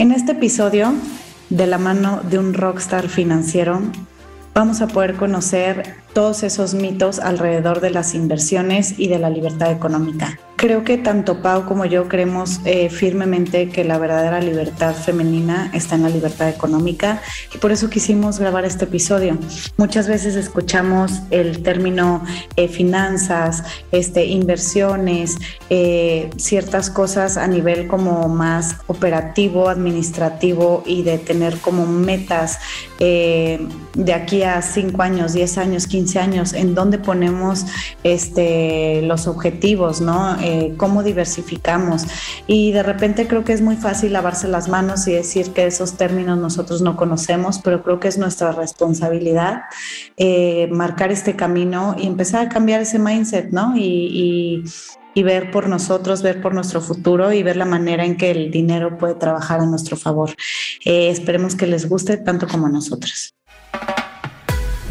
[0.00, 0.94] En este episodio,
[1.50, 3.80] de la mano de un rockstar financiero,
[4.54, 9.70] vamos a poder conocer todos esos mitos alrededor de las inversiones y de la libertad
[9.70, 10.38] económica.
[10.58, 15.94] Creo que tanto Pau como yo creemos eh, firmemente que la verdadera libertad femenina está
[15.94, 17.22] en la libertad económica
[17.54, 19.38] y por eso quisimos grabar este episodio.
[19.76, 22.24] Muchas veces escuchamos el término
[22.56, 23.62] eh, finanzas,
[23.92, 25.36] este, inversiones,
[25.70, 32.58] eh, ciertas cosas a nivel como más operativo, administrativo y de tener como metas
[32.98, 37.66] de aquí a 5 años, 10 años, 15 años, en dónde ponemos
[38.02, 40.36] este, los objetivos, ¿no?
[40.40, 42.04] Eh, cómo diversificamos.
[42.46, 45.94] Y de repente creo que es muy fácil lavarse las manos y decir que esos
[45.94, 49.62] términos nosotros no conocemos, pero creo que es nuestra responsabilidad
[50.16, 53.74] eh, marcar este camino y empezar a cambiar ese mindset, ¿no?
[53.76, 54.64] Y,
[55.24, 58.98] ver por nosotros, ver por nuestro futuro y ver la manera en que el dinero
[58.98, 60.30] puede trabajar a nuestro favor.
[60.84, 63.34] Eh, esperemos que les guste tanto como a nosotros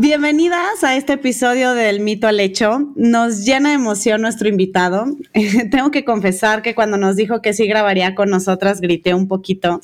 [0.00, 2.90] Bienvenidas a este episodio del Mito al Hecho.
[2.94, 5.04] Nos llena de emoción nuestro invitado.
[5.70, 9.82] Tengo que confesar que cuando nos dijo que sí grabaría con nosotras, grité un poquito.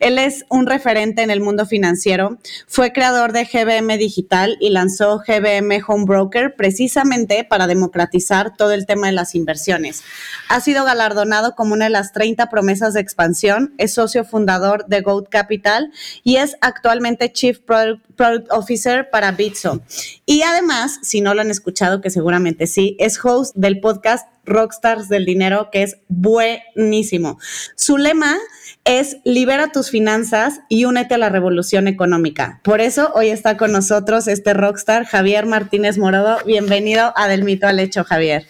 [0.00, 2.38] Él es un referente en el mundo financiero.
[2.66, 8.86] Fue creador de GBM Digital y lanzó GBM Home Broker precisamente para democratizar todo el
[8.86, 10.02] tema de las inversiones.
[10.48, 13.74] Ha sido galardonado como una de las 30 promesas de expansión.
[13.76, 15.92] Es socio fundador de Goat Capital
[16.24, 19.57] y es actualmente Chief Product, Officer para Bits
[20.26, 25.08] y además, si no lo han escuchado, que seguramente sí, es host del podcast Rockstars
[25.08, 27.38] del Dinero, que es buenísimo.
[27.76, 28.36] Su lema
[28.84, 32.60] es libera tus finanzas y únete a la revolución económica.
[32.64, 36.38] Por eso hoy está con nosotros este rockstar Javier Martínez Morodo.
[36.46, 38.46] Bienvenido a Del Mito al Hecho, Javier.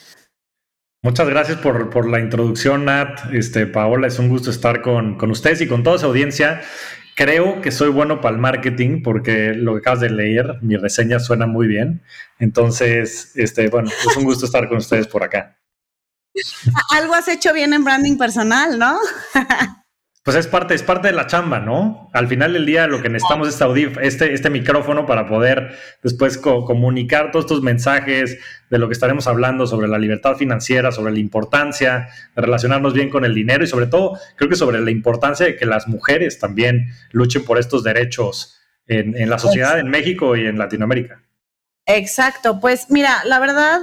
[1.02, 3.32] Muchas gracias por, la introducción, Nat.
[3.32, 6.60] Este, Paola, es un gusto estar con, con ustedes y con toda su audiencia.
[7.19, 11.19] Creo que soy bueno para el marketing porque lo que acabas de leer, mi reseña
[11.19, 12.01] suena muy bien.
[12.39, 15.59] Entonces, este, bueno, es un gusto estar con ustedes por acá.
[16.93, 19.01] Algo has hecho bien en branding personal, ¿no?
[20.28, 22.11] Pues es parte, es parte de la chamba, ¿no?
[22.12, 23.59] Al final del día lo que necesitamos es
[24.03, 28.38] este, este micrófono para poder después comunicar todos estos mensajes
[28.69, 33.09] de lo que estaremos hablando sobre la libertad financiera, sobre la importancia de relacionarnos bien
[33.09, 36.38] con el dinero y sobre todo creo que sobre la importancia de que las mujeres
[36.38, 41.22] también luchen por estos derechos en, la sociedad en México y en Latinoamérica.
[41.87, 43.81] Exacto, pues mira, la verdad,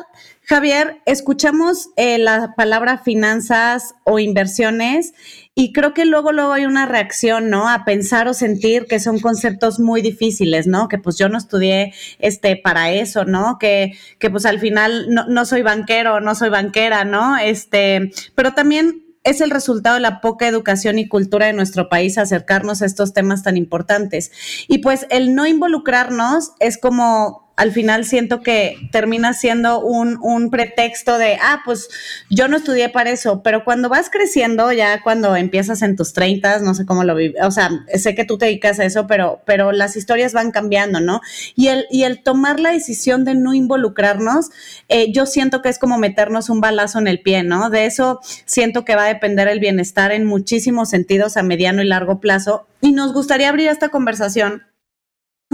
[0.48, 5.16] Javier, escuchamos eh, la palabra finanzas o inversiones
[5.56, 7.68] y creo que luego, luego hay una reacción, ¿no?
[7.68, 10.88] A pensar o sentir que son conceptos muy difíciles, ¿no?
[10.88, 13.58] Que pues yo no estudié este para eso, ¿no?
[13.58, 17.38] Que, que pues al final no, no soy banquero, no soy banquera, ¿no?
[17.38, 22.20] Este, pero también es el resultado de la poca educación y cultura de nuestro país
[22.20, 24.32] acercarnos a estos temas tan importantes.
[24.68, 30.50] Y pues el no involucrarnos es como al final siento que termina siendo un, un,
[30.50, 31.90] pretexto de, ah, pues
[32.30, 36.60] yo no estudié para eso, pero cuando vas creciendo, ya cuando empiezas en tus 30,
[36.60, 39.42] no sé cómo lo vives, o sea, sé que tú te dedicas a eso, pero,
[39.46, 41.22] pero las historias van cambiando, ¿no?
[41.56, 44.50] Y el, y el tomar la decisión de no involucrarnos,
[44.90, 47.70] eh, yo siento que es como meternos un balazo en el pie, ¿no?
[47.70, 51.88] De eso siento que va a depender el bienestar en muchísimos sentidos a mediano y
[51.88, 52.68] largo plazo.
[52.82, 54.64] Y nos gustaría abrir esta conversación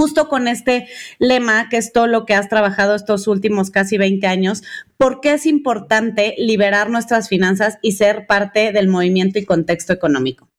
[0.01, 0.88] justo con este
[1.19, 4.63] lema, que es todo lo que has trabajado estos últimos casi 20 años,
[4.98, 10.50] ¿por qué es importante liberar nuestras finanzas y ser parte del movimiento y contexto económico?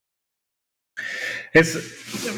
[1.51, 1.77] Es,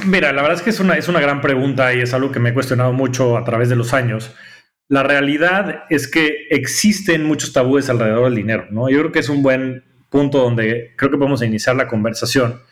[0.07, 2.39] mira, la verdad es que es una, es una gran pregunta y es algo que
[2.39, 4.33] me he cuestionado mucho a través de los años.
[4.89, 8.89] La realidad es que existen muchos tabúes alrededor del dinero, ¿no?
[8.89, 12.63] Yo creo que es un buen punto donde creo que podemos iniciar la conversación.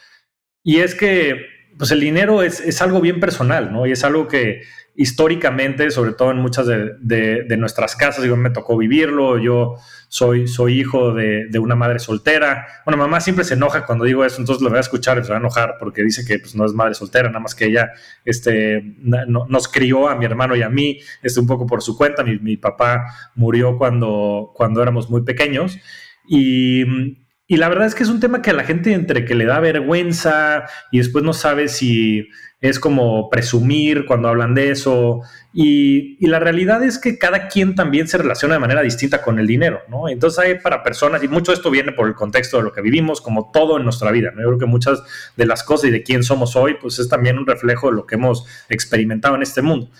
[0.63, 3.85] Y es que pues el dinero es, algo bien personal, ¿no?
[3.85, 4.61] Y es algo que,
[4.95, 9.75] históricamente, sobre todo en muchas de, nuestras casas, digo, me tocó vivirlo, yo
[10.07, 12.67] soy, soy hijo de, una madre soltera.
[12.85, 15.29] Bueno, mamá siempre se enoja cuando digo eso, entonces lo voy a escuchar y se
[15.29, 17.91] va a enojar porque dice que pues, no es madre soltera, nada más que ella
[18.25, 22.23] este, nos crió a mi hermano y a mí este, un poco por su cuenta.
[22.23, 23.05] Mi, mi papá
[23.35, 25.79] murió cuando, cuando éramos muy pequeños
[26.27, 29.35] y y la verdad es que es un tema que a la gente entre que
[29.35, 32.29] le da vergüenza y después no sabe si
[32.61, 35.19] es como presumir cuando hablan de eso.
[35.53, 39.45] Y, la realidad es que cada quien también se relaciona de manera distinta con el
[39.45, 40.07] dinero, ¿no?
[40.07, 42.81] Entonces hay para personas, y mucho de esto viene por el contexto de lo que
[42.81, 44.41] vivimos, como todo en nuestra vida, ¿no?
[44.41, 45.03] Yo creo que muchas
[45.35, 48.05] de las cosas y de quién somos hoy, pues es también un reflejo de lo
[48.05, 49.91] que hemos experimentado en este mundo.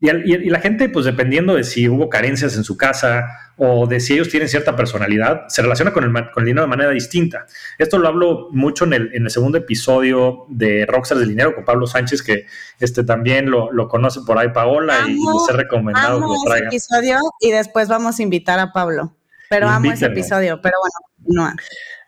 [0.00, 4.14] Y, la gente, pues dependiendo de si hubo carencias en su casa o de si
[4.14, 7.46] ellos tienen cierta personalidad, se relaciona con el, con el dinero de manera distinta.
[7.78, 11.64] Esto lo hablo mucho en el, en el segundo episodio de Rockstars del Dinero con
[11.64, 12.46] Pablo Sánchez, que
[12.78, 16.68] este también lo, lo conoce por ahí Paola y les he recomendado que lo traigan.
[16.68, 19.16] Ese episodio y después vamos a invitar a Pablo.
[19.50, 21.56] Pero amo ese episodio, pero bueno, no.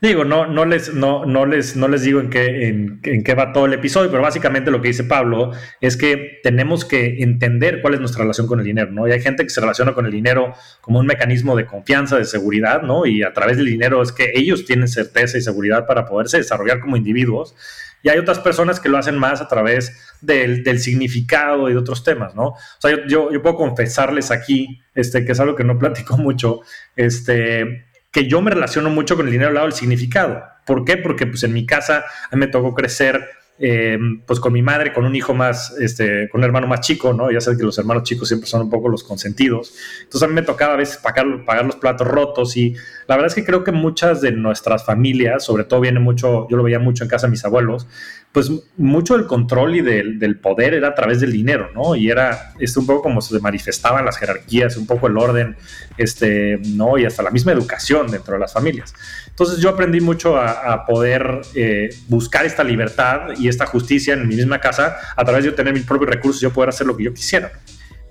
[0.00, 3.52] Digo, no, no, les, no, no, les, no les digo en qué, en, qué va
[3.52, 5.52] todo el episodio, pero básicamente lo que dice Pablo
[5.82, 9.06] es que tenemos que entender cuál es nuestra relación con el dinero, ¿no?
[9.06, 12.24] Y hay gente que se relaciona con el dinero como un mecanismo de confianza, de
[12.24, 13.04] seguridad, ¿no?
[13.04, 16.80] Y a través del dinero es que ellos tienen certeza y seguridad para poderse desarrollar
[16.80, 17.54] como individuos.
[18.02, 21.78] Y hay otras personas que lo hacen más a través del, del significado y de
[21.78, 22.48] otros temas, ¿no?
[22.48, 26.16] O sea, yo, yo, yo, puedo confesarles aquí, este, que es algo que no platico
[26.16, 26.62] mucho,
[26.96, 30.42] este, que yo me relaciono mucho con el dinero al lado del significado.
[30.66, 30.96] ¿Por qué?
[30.96, 33.28] Porque pues en mi casa me tocó crecer
[33.62, 37.12] eh, pues con mi madre, con un hijo más, este, con un hermano más chico,
[37.12, 37.30] ¿no?
[37.30, 39.74] Ya sabes que los hermanos chicos siempre son un poco los consentidos.
[40.02, 42.74] Entonces a mí me tocaba a veces pagar, pagar los platos rotos y
[43.06, 46.56] la verdad es que creo que muchas de nuestras familias, sobre todo viene mucho, yo
[46.56, 47.86] lo veía mucho en casa de mis abuelos,
[48.32, 51.96] pues mucho del control y del, poder era a través del dinero, ¿no?
[51.96, 55.56] Y era este, un poco como se manifestaban las jerarquías, un poco el orden,
[55.98, 56.96] este, ¿no?
[56.96, 58.94] Y hasta la misma educación dentro de las familias.
[59.28, 64.36] Entonces yo aprendí mucho a, poder eh, buscar esta libertad y esta justicia en mi
[64.36, 67.14] misma casa a través de tener mis propios recursos, yo poder hacer lo que yo
[67.14, 67.52] quisiera.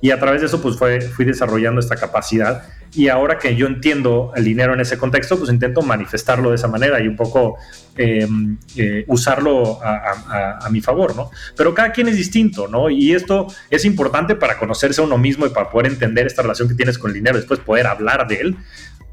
[0.02, 2.64] Y a través de eso, pues fue, fui desarrollando esta capacidad.
[2.94, 6.68] Y ahora que yo entiendo el dinero en ese contexto, pues intento manifestarlo de esa
[6.68, 7.58] manera y un poco
[7.96, 11.30] em, eh, usarlo a, mi favor, ¿no?
[11.56, 12.90] Pero cada quien es distinto, ¿no?
[12.90, 16.76] Y esto es importante para conocerse uno mismo y para poder entender esta relación que
[16.76, 18.58] tienes con el dinero, después poder hablar de él.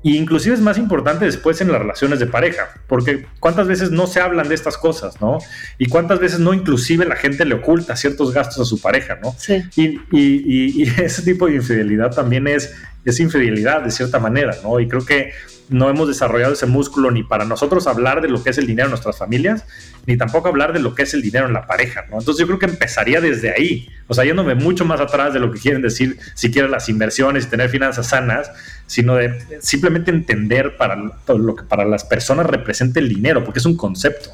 [0.07, 4.07] Y inclusive es más importante después en las relaciones de pareja, porque cuántas veces no
[4.07, 5.39] se hablan de estas cosas, ¿no?
[5.79, 9.35] Y cuántas veces no inclusive la gente le oculta ciertos gastos a su pareja, ¿no?
[9.37, 9.65] Sí.
[9.75, 12.73] Y, y, y, ese tipo de infidelidad también es,
[13.11, 14.81] es infidelidad de cierta manera, ¿no?
[14.81, 15.33] Y creo que
[15.69, 18.87] no hemos desarrollado ese músculo ni para nosotros hablar de lo que es el dinero
[18.87, 19.65] en nuestras familias,
[20.07, 22.19] ni tampoco hablar de lo que es el dinero en la pareja, ¿no?
[22.19, 25.51] Entonces yo creo que empezaría desde ahí, o sea, yéndome mucho más atrás de lo
[25.51, 28.51] que quieren decir si quieren las inversiones y tener finanzas sanas,
[28.87, 33.67] sino de simplemente entender para lo que para las personas representa el dinero, porque es
[33.67, 34.31] un concepto.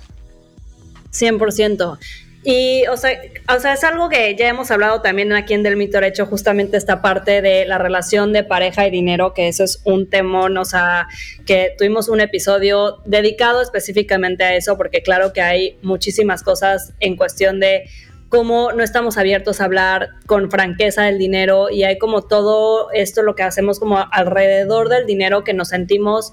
[1.12, 1.98] 100%.
[2.44, 3.20] Y, o sea,
[3.54, 6.76] o sea, es algo que ya hemos hablado también aquí en Del Mito Hecho, justamente
[6.76, 10.64] esta parte de la relación de pareja y dinero, que eso es un temón, o
[10.64, 11.06] sea,
[11.46, 17.16] que tuvimos un episodio dedicado específicamente a eso, porque claro que hay muchísimas cosas en
[17.16, 17.84] cuestión de
[18.28, 23.22] cómo no estamos abiertos a hablar con franqueza del dinero y hay como todo esto
[23.22, 26.32] lo que hacemos como alrededor del dinero que nos sentimos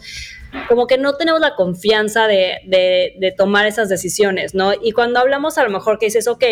[0.67, 4.73] como que no tenemos la confianza de, de, tomar esas decisiones, ¿no?
[4.73, 6.43] Y cuando hablamos a lo mejor que dices, ok,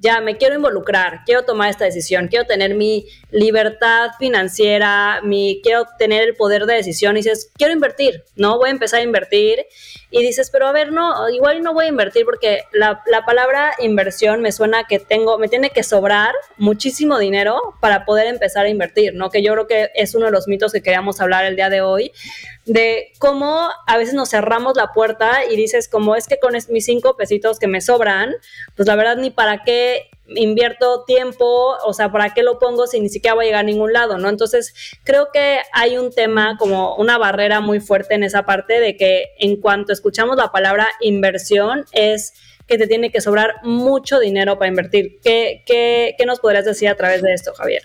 [0.00, 5.86] ya me quiero involucrar, quiero tomar esta decisión, quiero tener mi libertad financiera, mi, quiero
[5.98, 8.58] tener el poder de decisión y dices, quiero invertir, ¿no?
[8.58, 9.66] Voy a empezar a invertir
[10.10, 13.74] y dices, pero a ver, no, igual no voy a invertir porque la, la palabra
[13.78, 18.70] inversión me suena que tengo, me tiene que sobrar muchísimo dinero para poder empezar a
[18.70, 19.30] invertir, ¿no?
[19.30, 21.82] Que yo creo que es uno de los mitos que queríamos hablar el día de
[21.82, 22.12] hoy,
[22.64, 26.84] de cómo a veces nos cerramos la puerta y dices, como es que con mis
[26.84, 28.34] cinco pesitos que me sobran,
[28.76, 33.00] pues la verdad ni para qué invierto tiempo, o sea, ¿para qué lo pongo si
[33.00, 34.28] ni siquiera voy a llegar a ningún lado, ¿no?
[34.28, 38.96] Entonces, creo que hay un tema como una barrera muy fuerte en esa parte de
[38.96, 42.34] que en cuanto escuchamos la palabra inversión es
[42.66, 45.20] que te tiene que sobrar mucho dinero para invertir.
[45.22, 47.82] ¿Qué, qué, qué nos podrías decir a través de esto, Javier?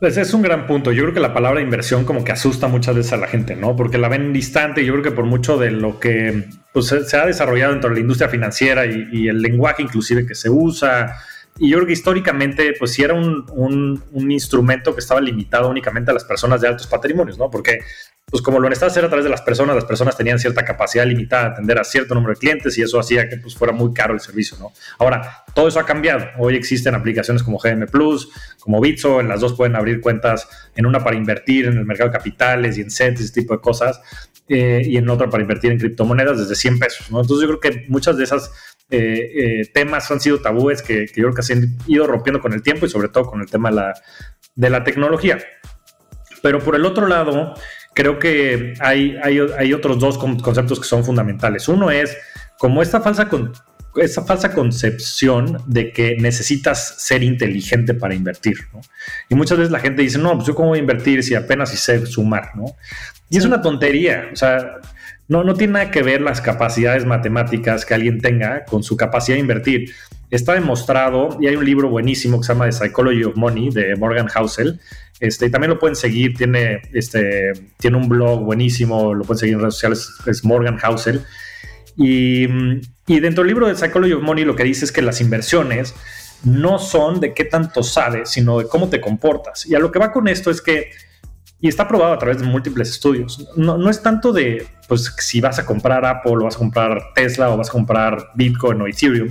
[0.00, 0.92] Pues es un gran punto.
[0.92, 3.76] Yo creo que la palabra inversión como que asusta muchas veces a la gente, ¿no?
[3.76, 4.82] Porque la ven distante.
[4.82, 8.00] Yo creo que por mucho de lo que pues, se ha desarrollado dentro de la
[8.00, 11.14] industria financiera y, el lenguaje inclusive que se usa,
[11.58, 16.14] y yo creo que históricamente, pues sí era un, instrumento que estaba limitado únicamente a
[16.14, 17.50] las personas de altos patrimonios, ¿no?
[17.50, 17.80] Porque
[18.30, 21.04] pues como lo necesitaba hacer a través de las personas, las personas tenían cierta capacidad
[21.04, 23.92] limitada de atender a cierto número de clientes y eso hacía que pues, fuera muy
[23.92, 24.72] caro el servicio, ¿no?
[24.98, 26.26] Ahora, todo eso ha cambiado.
[26.38, 30.86] Hoy existen aplicaciones como GM Plus, como Bitso, en las dos pueden abrir cuentas, en
[30.86, 34.00] una para invertir en el mercado de capitales y en sets, ese tipo de cosas,
[34.48, 37.20] eh, y en otra para invertir en criptomonedas desde 100 pesos, ¿no?
[37.20, 38.50] Entonces yo creo que muchas de esas
[38.90, 42.52] eh, eh, temas han sido tabúes que, yo creo que se han ido rompiendo con
[42.52, 43.94] el tiempo y sobre todo con el tema de la,
[44.54, 45.38] de la tecnología.
[46.42, 47.54] Pero por el otro lado,
[48.00, 51.68] creo que hay, hay, otros dos conceptos que son fundamentales.
[51.68, 52.16] Uno es
[52.58, 53.52] como esta falsa, con,
[53.96, 58.56] esta falsa concepción de que necesitas ser inteligente para invertir.
[59.28, 61.68] Y muchas veces la gente dice, no, pues yo cómo voy a invertir si apenas
[61.78, 62.52] sé sumar.
[62.54, 62.74] ¿no?
[63.28, 64.30] Y es una tontería.
[64.32, 64.76] O sea,
[65.28, 69.36] no, no tiene nada que ver las capacidades matemáticas que alguien tenga con su capacidad
[69.36, 69.92] de invertir.
[70.30, 73.96] Está demostrado, y hay un libro buenísimo que se llama The Psychology of Money de
[73.96, 74.80] Morgan Housel,
[75.20, 79.60] este, también lo pueden seguir, tiene, este, tiene un blog buenísimo, lo pueden seguir en
[79.60, 81.22] redes sociales, es Morgan Housel.
[81.96, 82.44] Y,
[83.06, 85.94] y, dentro del libro de Psychology of Money lo que dice es que las inversiones
[86.42, 89.66] no son de qué tanto sabes, sino de cómo te comportas.
[89.66, 90.90] Y a lo que va con esto es que,
[91.60, 95.42] y está probado a través de múltiples estudios, no, no es tanto de pues, si
[95.42, 98.86] vas a comprar Apple o vas a comprar Tesla o vas a comprar Bitcoin o
[98.86, 99.28] Ethereum,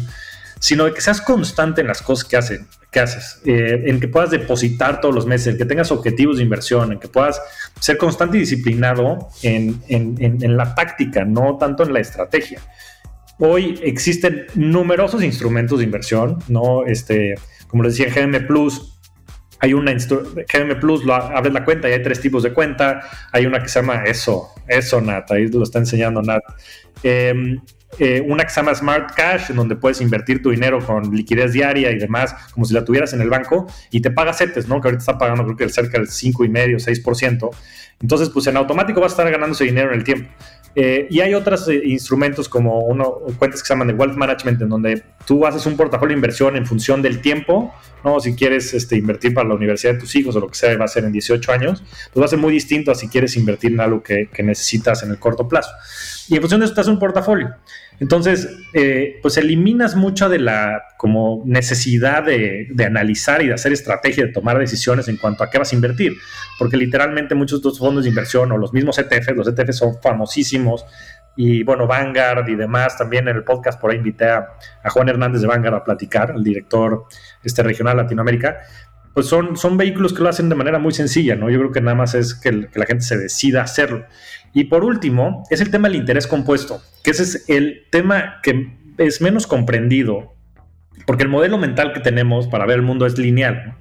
[0.59, 4.07] sino de que seas constante en las cosas que, hacen, que haces, eh, en que
[4.07, 7.41] puedas depositar todos los meses, en que tengas objetivos de inversión, en que puedas
[7.79, 12.59] ser constante y disciplinado en, la táctica, no tanto en la estrategia.
[13.39, 16.85] Hoy existen numerosos instrumentos de inversión, ¿no?
[16.85, 17.35] Este,
[17.67, 18.99] como les decía, en GM Plus,
[19.61, 23.01] hay una GM Plus, lo, abres la cuenta y hay tres tipos de cuenta.
[23.31, 26.43] Hay una que se llama ESO, ESO Nat, ahí lo está enseñando Nat.
[27.03, 27.59] Em,
[27.97, 31.53] eh, una que se llama Smart Cash, en donde puedes invertir tu dinero con liquidez
[31.53, 34.79] diaria y demás, como si la tuvieras en el banco, y te paga CETES, ¿no?
[34.79, 37.49] Que ahorita está pagando creo que cerca del 5,5, 6%.
[38.01, 40.29] Entonces, pues en automático vas a estar ganando ese dinero en el tiempo.
[40.75, 44.61] Eh, y hay otros eh, instrumentos como uno, cuentas que se llaman de Wealth Management,
[44.61, 47.73] en donde tú haces un portafolio de inversión en función del tiempo,
[48.05, 48.19] ¿no?
[48.19, 50.85] Si quieres este, invertir para la universidad de tus hijos o lo que sea, va
[50.85, 53.73] a ser en 18 años, pues va a ser muy distinto a si quieres invertir
[53.73, 55.71] en algo que necesitas en el corto plazo.
[56.29, 57.55] Y en función de eso te haces un portafolio.
[57.99, 64.25] Entonces, eh, pues eliminas mucha de la como necesidad de, analizar y de hacer estrategia,
[64.25, 66.13] de tomar decisiones en cuanto a qué vas a invertir,
[66.59, 69.99] porque literalmente muchos de estos fondos de inversión o los mismos ETFs, los ETFs son
[70.01, 70.85] famosísimos
[71.35, 74.49] y bueno, Vanguard y demás, también en el podcast por ahí invité a,
[74.89, 77.05] Juan Hernández de Vanguard a platicar, el director
[77.43, 78.57] este, regional Latinoamérica,
[79.13, 81.49] pues son, son vehículos que lo hacen de manera muy sencilla, ¿no?
[81.49, 84.05] Yo creo que nada más es que, la gente se decida hacerlo.
[84.53, 88.73] Y por último, es el tema del interés compuesto, que ese es el tema que
[88.97, 90.33] es menos comprendido,
[91.05, 93.75] porque el modelo mental que tenemos para ver el mundo es lineal.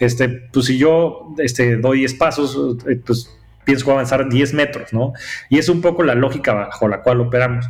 [0.00, 3.30] Este, pues si yo este, doy 10 pasos, eh, pues
[3.64, 5.12] pienso avanzar 10 metros, ¿no?
[5.48, 7.66] Y es un poco la lógica bajo la cual operamos.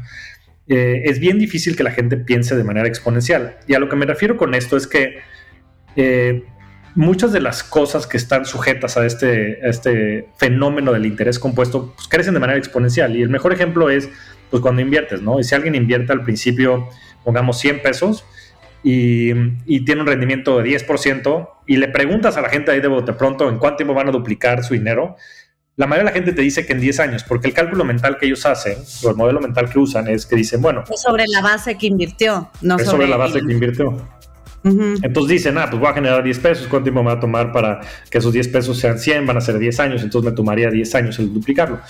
[0.68, 3.56] Eh, es bien difícil que la gente piense de manera exponencial.
[3.66, 5.18] Y a lo que me refiero con esto es que
[5.96, 6.44] eh,
[6.94, 12.08] muchas de las cosas que están sujetas a este, este fenómeno del interés compuesto pues,
[12.08, 13.16] crecen de manera exponencial.
[13.16, 14.08] Y el mejor ejemplo es
[14.50, 15.40] pues, cuando inviertes, ¿no?
[15.40, 16.88] Y si alguien invierte al principio,
[17.24, 18.24] pongamos 100 pesos
[18.82, 19.30] y,
[19.66, 23.12] y tiene un rendimiento de 10% y le preguntas a la gente ahí de bote
[23.12, 25.16] pronto en cuánto tiempo van a duplicar su dinero,
[25.76, 28.18] la mayoría de la gente te dice que en 10 años, porque el cálculo mental
[28.18, 30.84] que ellos hacen, o el modelo mental que usan, es que dicen, bueno.
[30.88, 34.06] Es sobre la base que invirtió, no es sobre, la base que invirtió.
[34.64, 37.52] Entonces dicen, ah, pues voy a generar 10 pesos, ¿cuánto tiempo me va a tomar
[37.52, 39.26] para que esos 10 pesos sean 100?
[39.26, 41.80] Van a ser 10 años, entonces me tomaría 10 años el duplicarlo.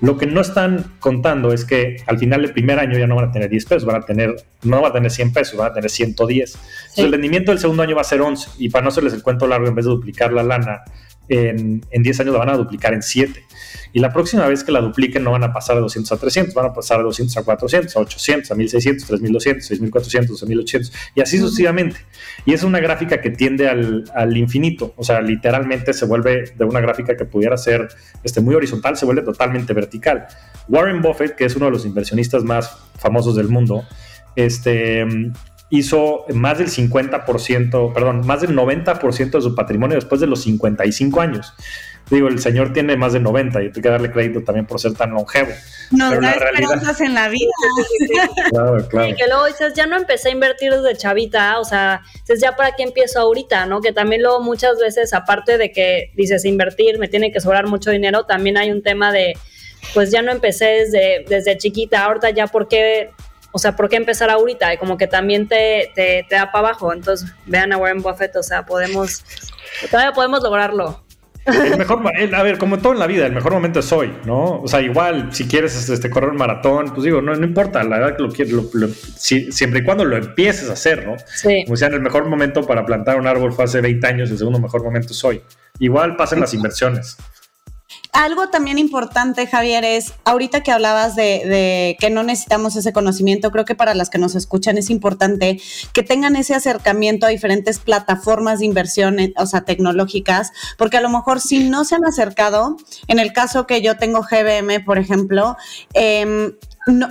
[0.00, 3.30] Lo que no están contando es que al final del primer año ya no van
[3.30, 5.74] a tener 10 pesos, van a tener, no van a tener 100 pesos, van a
[5.74, 6.58] tener 110.
[6.96, 9.46] el rendimiento del segundo año va a ser 11 y para no hacerles el cuento
[9.46, 10.82] largo, en vez de duplicar la lana
[11.30, 13.44] en, en 10 años la van a duplicar en 7.
[13.92, 16.54] Y la próxima vez que la dupliquen no van a pasar de 200 a 300,
[16.54, 21.20] van a pasar de 200 a 400, a 800, a 1600, 3200, 6400, 6800 y
[21.20, 21.96] así sucesivamente.
[22.44, 26.64] Y es una gráfica que tiende al, al, infinito, o sea, literalmente se vuelve de
[26.64, 27.88] una gráfica que pudiera ser
[28.22, 30.26] este, muy horizontal, se vuelve totalmente vertical.
[30.68, 33.84] Warren Buffett, que es uno de los inversionistas más famosos del mundo,
[34.36, 35.04] este,
[35.70, 41.20] hizo más del 50%, perdón, más del 90% de su patrimonio después de los 55
[41.20, 41.54] años
[42.10, 44.94] digo, el señor tiene más de 90 y hay que darle crédito también por ser
[44.94, 45.50] tan longevo.
[45.90, 47.50] Nos da esperanzas en la vida.
[48.50, 49.08] claro, claro.
[49.08, 52.56] Y que luego dices, ya no empecé a invertir desde chavita, o sea, dices, ya
[52.56, 53.80] para qué empiezo ahorita, ¿no?
[53.80, 57.90] Que también luego muchas veces, aparte de que dices invertir, me tiene que sobrar mucho
[57.90, 59.34] dinero, también hay un tema de,
[59.94, 63.10] pues ya no empecé desde, desde chiquita, ahorita ya por qué
[63.52, 64.72] o sea, ¿por qué empezar ahorita?
[64.72, 66.92] Y como que también te, te, te da para abajo.
[66.92, 69.24] Entonces, vean a Warren Buffett, o sea, podemos,
[69.90, 71.02] todavía podemos lograrlo.
[71.46, 72.02] El mejor,
[72.34, 74.60] a ver, como todo en la vida, el mejor momento es hoy, ¿no?
[74.60, 77.98] O sea, igual, si quieres este, correr un maratón, pues digo, no, no importa, la
[77.98, 78.54] verdad que lo quieres,
[79.16, 81.16] siempre y cuando lo empieces a hacer, ¿no?
[81.26, 81.64] Sí.
[81.64, 84.58] Como decían, el mejor momento para plantar un árbol fue hace 20 años, el segundo
[84.58, 85.40] mejor momento es hoy.
[85.78, 87.16] Igual pasen las inversiones.
[88.12, 93.64] Algo también importante, Javier, es ahorita que hablabas de, que no necesitamos ese conocimiento, creo
[93.64, 95.60] que para las que nos escuchan es importante
[95.92, 101.00] que tengan ese acercamiento a diferentes plataformas de inversión, eh, o sea, tecnológicas, porque a
[101.00, 102.76] lo mejor si no se han acercado,
[103.06, 105.56] en el caso que yo tengo GBM, por ejemplo,
[105.94, 106.52] eh,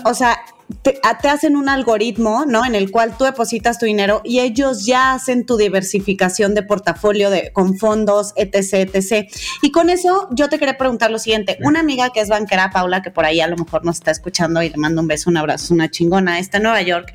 [0.05, 0.37] o sea,
[0.81, 2.65] te, hacen un algoritmo, ¿no?
[2.65, 7.29] En el cual tú depositas tu dinero y ellos ya hacen tu diversificación de portafolio
[7.29, 9.27] de, con fondos, etc., etc.
[9.61, 11.57] Y con eso yo te quería preguntar lo siguiente.
[11.63, 14.61] Una amiga que es banquera, Paula, que por ahí a lo mejor nos está escuchando
[14.61, 17.13] y le mando un beso, un abrazo, una chingona, está en Nueva York.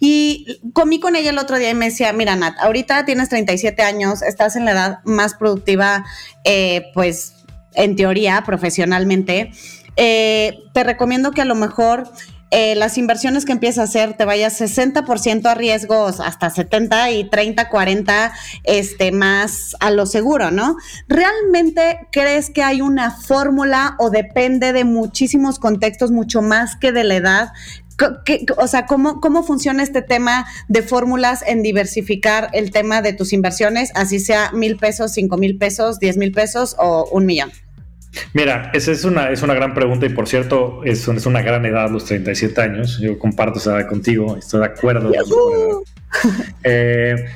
[0.00, 3.82] Y comí con ella el otro día y me decía, mira, Nat, ahorita tienes 37
[3.82, 6.04] años, estás en la edad más productiva,
[6.44, 7.34] eh, pues,
[7.74, 9.52] en teoría, profesionalmente.
[9.96, 12.10] Eh, te recomiendo que a lo mejor
[12.50, 17.28] eh, las inversiones que empiezas a hacer te vayas 60% a riesgos, hasta 70 y
[17.28, 18.32] 30, 40
[18.64, 20.76] este, más a lo seguro, ¿no?
[21.08, 27.04] ¿Realmente crees que hay una fórmula o depende de muchísimos contextos, mucho más que de
[27.04, 27.52] la edad?
[28.56, 33.32] o sea, ¿cómo, ¿cómo funciona este tema de fórmulas en diversificar el tema de tus
[33.32, 37.50] inversiones, así sea mil pesos, cinco mil pesos, diez mil pesos o un millón?
[38.32, 41.64] Mira, esa es una, es una gran pregunta y por cierto, es, es una gran
[41.66, 42.98] edad, los 37 años.
[43.00, 45.12] Yo comparto esa edad contigo, estoy de acuerdo.
[46.64, 47.26] Eh,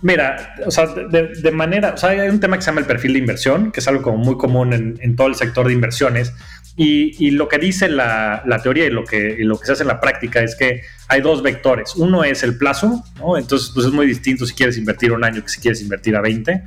[0.00, 3.12] mira, o sea, de, manera, o sea, hay un tema que se llama el perfil
[3.12, 6.32] de inversión, que es algo como muy común en, todo el sector de inversiones.
[6.76, 10.00] Y, lo que dice la, teoría y lo, que, lo que se hace en la
[10.00, 11.94] práctica es que hay dos vectores.
[11.94, 13.36] Uno es el plazo, ¿no?
[13.36, 16.22] Entonces, pues es muy distinto si quieres invertir un año que si quieres invertir a
[16.22, 16.62] 20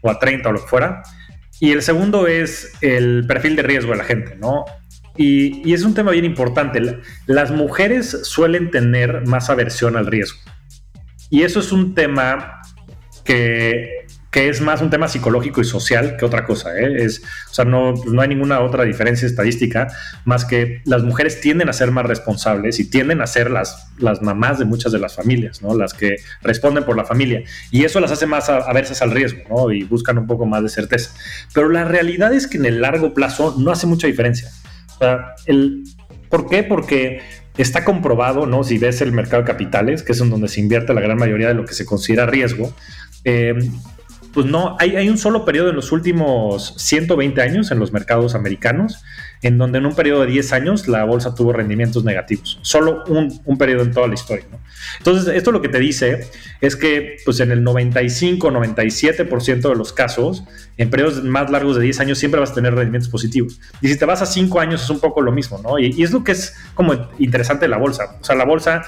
[0.00, 1.02] o a 30 o lo que fuera.
[1.60, 4.64] Y el segundo es el perfil de riesgo de la gente, ¿no?
[5.16, 6.98] Y, es un tema bien importante.
[7.26, 10.38] Las mujeres suelen tener más aversión al riesgo.
[11.30, 12.60] Y eso es un tema
[13.24, 16.76] que que es más un tema psicológico y social que otra cosa.
[16.78, 17.04] ¿eh?
[17.04, 19.88] Es, o sea, no, pues no hay ninguna otra diferencia estadística
[20.24, 24.22] más que las mujeres tienden a ser más responsables y tienden a ser las, las
[24.22, 25.74] mamás de muchas de las familias, ¿no?
[25.74, 27.42] las que responden por la familia.
[27.70, 29.72] Y eso las hace más aversas al riesgo ¿no?
[29.72, 31.12] y buscan un poco más de certeza.
[31.54, 34.50] Pero la realidad es que en el largo plazo no hace mucha diferencia.
[35.46, 35.84] El,
[36.28, 36.62] ¿Por qué?
[36.62, 37.20] Porque
[37.56, 38.64] está comprobado, ¿no?
[38.64, 41.48] Si ves el mercado de capitales, que es en donde se invierte la gran mayoría
[41.48, 42.74] de lo que se considera riesgo,
[43.24, 43.54] eh,
[44.36, 49.02] pues no, hay, un solo periodo en los últimos 120 años en los mercados americanos,
[49.40, 52.58] en donde en un periodo de 10 años la bolsa tuvo rendimientos negativos.
[52.60, 54.44] Solo un, un periodo en toda la historia.
[54.98, 56.28] Entonces, esto lo que te dice
[56.60, 60.44] es que pues en el 95, 97% de los casos,
[60.76, 63.58] en periodos más largos de 10 años, siempre vas a tener rendimientos positivos.
[63.80, 65.78] Y si te vas a 5 años es un poco lo mismo, ¿no?
[65.78, 68.18] Y es lo que es como interesante de la bolsa.
[68.20, 68.82] O sea, la bolsa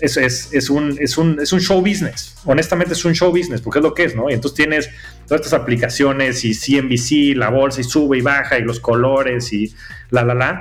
[0.00, 2.36] es, es, es, un, es, un, es un show business.
[2.44, 4.30] Honestamente es un show business, porque es lo que es, ¿no?
[4.30, 4.90] Y entonces tienes
[5.26, 9.74] todas estas aplicaciones y CNBC, la bolsa y sube y baja y los colores y
[10.10, 10.60] la, la, la.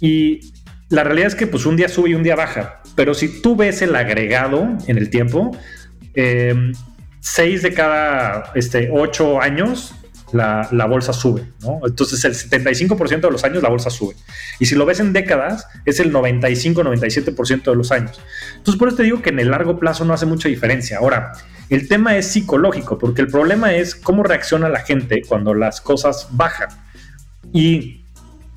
[0.00, 0.52] Y
[0.88, 2.82] la realidad es que pues un día sube y un día baja.
[2.96, 5.56] Pero si tú ves el agregado en el tiempo,
[6.14, 6.72] eh,
[7.20, 9.94] seis de cada este, ocho años
[10.32, 11.80] la, bolsa sube, ¿no?
[11.84, 14.14] Entonces el 75% de los años la bolsa sube.
[14.58, 18.20] Y si lo ves en décadas, es el 95-97% de los años.
[18.56, 20.98] Entonces por eso te digo que en el largo plazo no hace mucha diferencia.
[20.98, 21.32] Ahora,
[21.68, 26.28] el tema es psicológico, porque el problema es cómo reacciona la gente cuando las cosas
[26.32, 26.68] bajan.
[27.52, 28.04] Y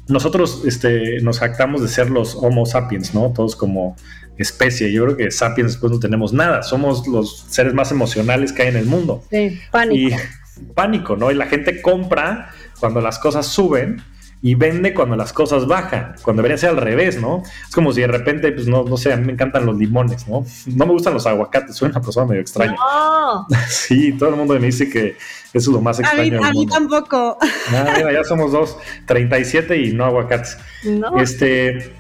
[0.07, 3.31] nosotros este, nos jactamos de ser los Homo sapiens, ¿no?
[3.33, 3.95] Todos como
[4.37, 4.91] especie.
[4.91, 6.63] Yo creo que sapiens después no tenemos nada.
[6.63, 9.23] Somos los seres más emocionales que hay en el mundo.
[9.29, 10.17] Sí, pánico
[10.75, 11.31] pánico, ¿no?
[11.31, 14.03] Y la gente compra cuando las cosas suben
[14.41, 17.43] y vende cuando las cosas bajan, cuando debería ser al revés, ¿no?
[17.65, 20.27] Es como si de repente, pues no, no sé, a mí me encantan los limones,
[20.27, 20.45] ¿no?
[20.67, 22.75] No me gustan los aguacates, soy una persona medio extraña.
[22.75, 23.47] No.
[23.69, 25.15] Sí, todo el mundo me dice que
[25.53, 26.43] eso es lo más extraño.
[26.43, 27.37] A mí, tampoco.
[27.71, 30.57] Ah, ya somos dos, 37 y no aguacates.
[30.83, 31.17] No.
[31.17, 31.93] Este,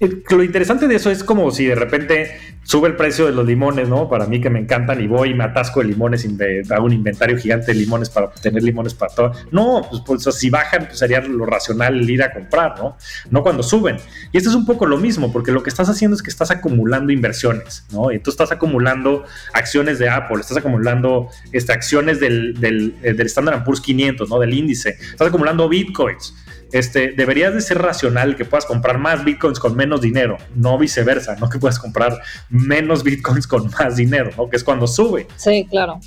[0.00, 3.88] lo interesante de eso es como si de repente sube el precio de los limones,
[3.88, 4.08] ¿no?
[4.08, 6.26] Para mí que me encantan y voy y me atasco de limones,
[6.70, 9.32] hago un inventario gigante de limones para tener limones para todo.
[9.52, 12.96] No, pues, pues si bajan, pues sería lo racional el ir a comprar, ¿no?
[13.30, 13.96] No cuando suben.
[14.32, 16.50] Y esto es un poco lo mismo, porque lo que estás haciendo es que estás
[16.50, 18.10] acumulando inversiones, ¿no?
[18.10, 23.26] Y tú estás acumulando acciones de Apple, estás acumulando este, acciones del, del, eh, del
[23.26, 24.38] Standard Poor's 500, ¿no?
[24.40, 26.34] Del índice, estás acumulando bitcoins
[26.74, 31.36] este, deberías de ser racional que puedas comprar más bitcoins con menos dinero, no viceversa,
[31.36, 34.50] no que puedas comprar menos bitcoins con más dinero, ¿no?
[34.50, 35.28] Que es cuando sube.
[35.36, 36.00] Sí, claro.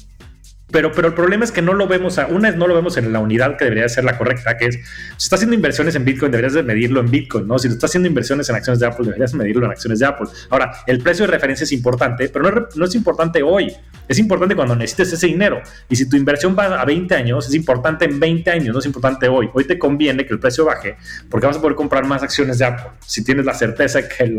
[0.69, 2.97] Pero, pero el problema es que no lo vemos, a, una es no lo vemos
[2.97, 6.03] en la unidad que debería ser la correcta, que es, si estás haciendo inversiones en
[6.03, 7.57] Bitcoin, deberías de medirlo en Bitcoin, ¿no?
[7.57, 10.27] Si estás haciendo inversiones en acciones de Apple, deberías medirlo en acciones de Apple.
[10.49, 13.73] Ahora, el precio de referencia es importante, pero no, es importante hoy,
[14.09, 15.61] es importante cuando necesites ese dinero.
[15.87, 18.85] Y si tu inversión va a 20 años, es importante en 20 años, no es
[18.85, 19.49] importante hoy.
[19.53, 20.97] Hoy te conviene que el precio baje,
[21.29, 24.35] porque vas a poder comprar más acciones de Apple, si tienes la certeza que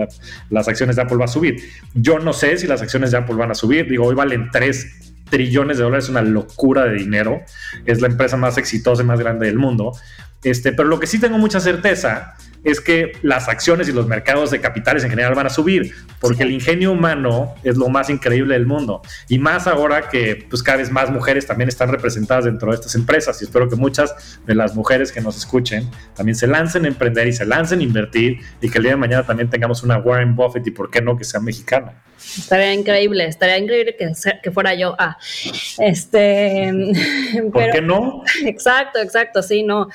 [0.51, 1.57] las acciones de Apple van a subir.
[1.95, 5.08] Yo no sé si las acciones de Apple van a subir, digo, hoy valen 3
[5.31, 7.43] trillones de dólares, una locura de dinero.
[7.87, 9.93] Es la empresa más exitosa y más grande del mundo.
[10.43, 14.51] Este, pero lo que sí tengo mucha certeza es que las acciones y los mercados
[14.51, 18.55] de capitales en general van a subir, porque el ingenio humano es lo más increíble
[18.55, 19.03] del mundo.
[19.29, 22.95] Y más ahora que pues, cada vez más mujeres también están representadas dentro de estas
[22.95, 23.41] empresas.
[23.41, 27.29] Y espero que muchas de las mujeres que nos escuchen también se lancen a emprender
[27.29, 30.35] y se lancen a invertir y que el día de mañana también tengamos una Warren
[30.35, 32.03] Buffett y por qué no que sea mexicana.
[32.19, 34.11] Estaría increíble, estaría increíble que,
[34.43, 34.95] que fuera yo.
[34.99, 35.17] Ah,
[35.79, 36.73] este.
[37.53, 38.23] ¿Por qué no?
[38.45, 39.89] Exacto, exacto, sí, no.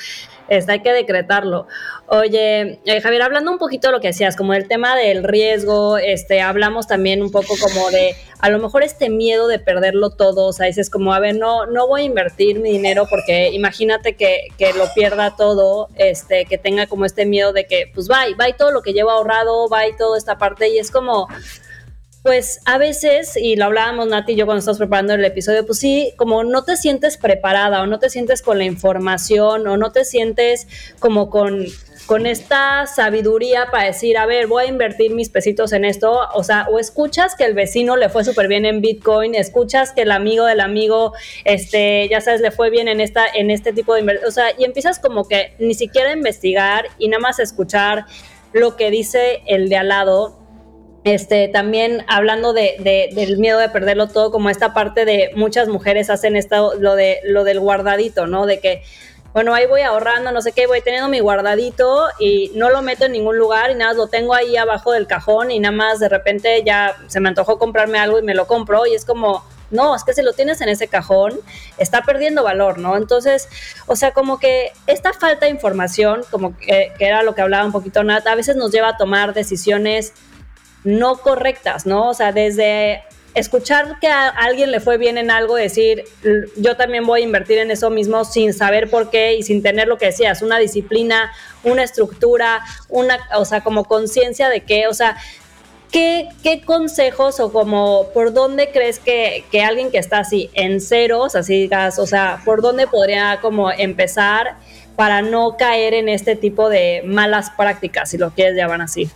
[0.49, 1.67] Este, hay que decretarlo.
[2.07, 5.97] Oye, eh, Javier, hablando un poquito de lo que decías, como el tema del riesgo,
[5.97, 10.47] este, hablamos también un poco como de a lo mejor este miedo de perderlo todo,
[10.47, 14.15] o sea, dices como, a ver, no, no voy a invertir mi dinero porque imagínate
[14.17, 18.25] que, que lo pierda todo, este, que tenga como este miedo de que, pues, va,
[18.39, 21.27] va todo lo que llevo ahorrado, va toda esta parte, y es como,
[22.23, 25.79] pues a veces, y lo hablábamos Nati y yo cuando estamos preparando el episodio, pues
[25.79, 29.91] sí, como no te sientes preparada o no te sientes con la información o no
[29.91, 31.65] te sientes como con,
[32.05, 36.43] con esta sabiduría para decir, a ver, voy a invertir mis pesitos en esto, o
[36.45, 40.11] sea, o escuchas que el vecino le fue súper bien en Bitcoin, escuchas que el
[40.11, 41.11] amigo del amigo,
[41.43, 44.45] este, ya sabes, le fue bien en, esta, en este tipo de inversión, o sea,
[44.57, 48.05] y empiezas como que ni siquiera investigar y nada más escuchar
[48.53, 50.42] lo que dice el de al lado
[51.03, 56.09] este, también hablando de, del miedo de perderlo todo, como esta parte de muchas mujeres
[56.09, 58.45] hacen esto, lo, de, lo del guardadito, ¿no?
[58.45, 58.83] De que,
[59.33, 63.05] bueno, ahí voy ahorrando, no sé qué, voy teniendo mi guardadito y no lo meto
[63.05, 66.07] en ningún lugar y nada, lo tengo ahí abajo del cajón y nada más de
[66.07, 69.95] repente ya se me antojó comprarme algo y me lo compro y es como, no,
[69.95, 71.33] es que si lo tienes en ese cajón,
[71.77, 72.95] está perdiendo valor, ¿no?
[72.95, 73.49] Entonces,
[73.87, 77.65] o sea, como que esta falta de información, como que, que era lo que hablaba
[77.65, 80.13] un poquito Nat, a veces nos lleva a tomar decisiones
[80.83, 82.09] no correctas, ¿no?
[82.09, 86.03] O sea, desde escuchar que a alguien le fue bien en algo, decir,
[86.57, 89.87] yo también voy a invertir en eso mismo sin saber por qué y sin tener
[89.87, 91.31] lo que decías, una disciplina,
[91.63, 95.17] una estructura, una, o sea, como conciencia de qué, o sea,
[95.91, 100.79] ¿qué, ¿qué, consejos o como por dónde crees que, que, alguien que está así en
[100.79, 104.57] ceros, así digas, o sea, por dónde podría como empezar
[104.95, 109.09] para no caer en este tipo de malas prácticas, si lo quieres llamar así?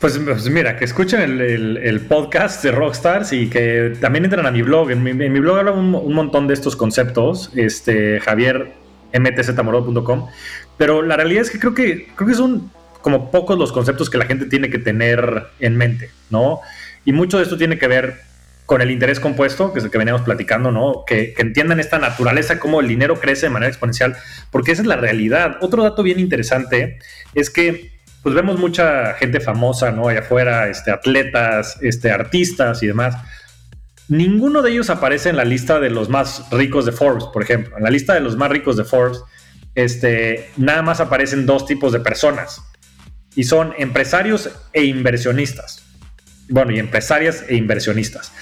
[0.00, 4.62] Pues, pues, mira, que escuchen el, podcast de Rockstars y que también entren a mi
[4.62, 4.92] blog.
[4.92, 10.28] En mi, blog hablo un, montón de estos conceptos, este, javiermtzmoro.com,
[10.76, 12.70] pero la realidad es que creo que creo que son
[13.02, 16.60] como pocos los conceptos que la gente tiene que tener en mente, ¿no?
[17.04, 18.20] Y mucho de esto tiene que ver
[18.66, 21.02] con el interés compuesto, que es el que veníamos platicando, ¿no?
[21.08, 24.16] Que, que entiendan esta naturaleza, cómo el dinero crece de manera exponencial,
[24.52, 25.56] porque esa es la realidad.
[25.60, 27.00] Otro dato bien interesante
[27.34, 30.08] es que pues vemos mucha gente famosa, ¿no?
[30.08, 33.16] Allá afuera, este, atletas, este, artistas y demás.
[34.08, 37.76] Ninguno de ellos aparece en la lista de los más ricos de Forbes, por ejemplo.
[37.76, 39.20] En la lista de los más ricos de Forbes,
[39.74, 42.62] este, nada más aparecen dos tipos de personas.
[43.34, 45.84] Y son empresarios e inversionistas.
[46.48, 48.32] Bueno, y empresarias e inversionistas.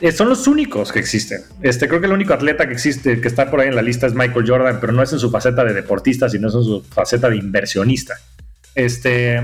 [0.00, 1.42] Eh, son los únicos que existen.
[1.62, 4.06] Este, creo que el único atleta que existe, que está por ahí en la lista
[4.06, 7.30] es Michael Jordan, pero no es en su faceta de deportista, sino en su faceta
[7.30, 8.14] de inversionista.
[8.74, 9.40] Este,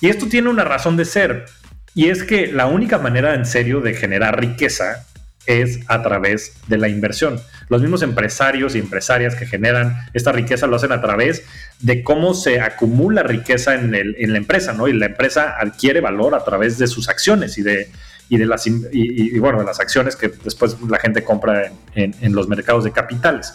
[0.00, 1.46] y esto tiene una razón de ser,
[1.94, 5.06] y es que la única manera en serio de generar riqueza
[5.46, 7.40] es a través de la inversión.
[7.68, 11.44] Los mismos empresarios y empresarias que generan esta riqueza lo hacen a través
[11.80, 14.88] de cómo se acumula riqueza en, la empresa, ¿no?
[14.88, 17.90] Y la empresa adquiere valor a través de sus acciones y de,
[18.28, 22.84] de las, y, bueno, las acciones que después la gente compra en, en los mercados
[22.84, 23.54] de capitales.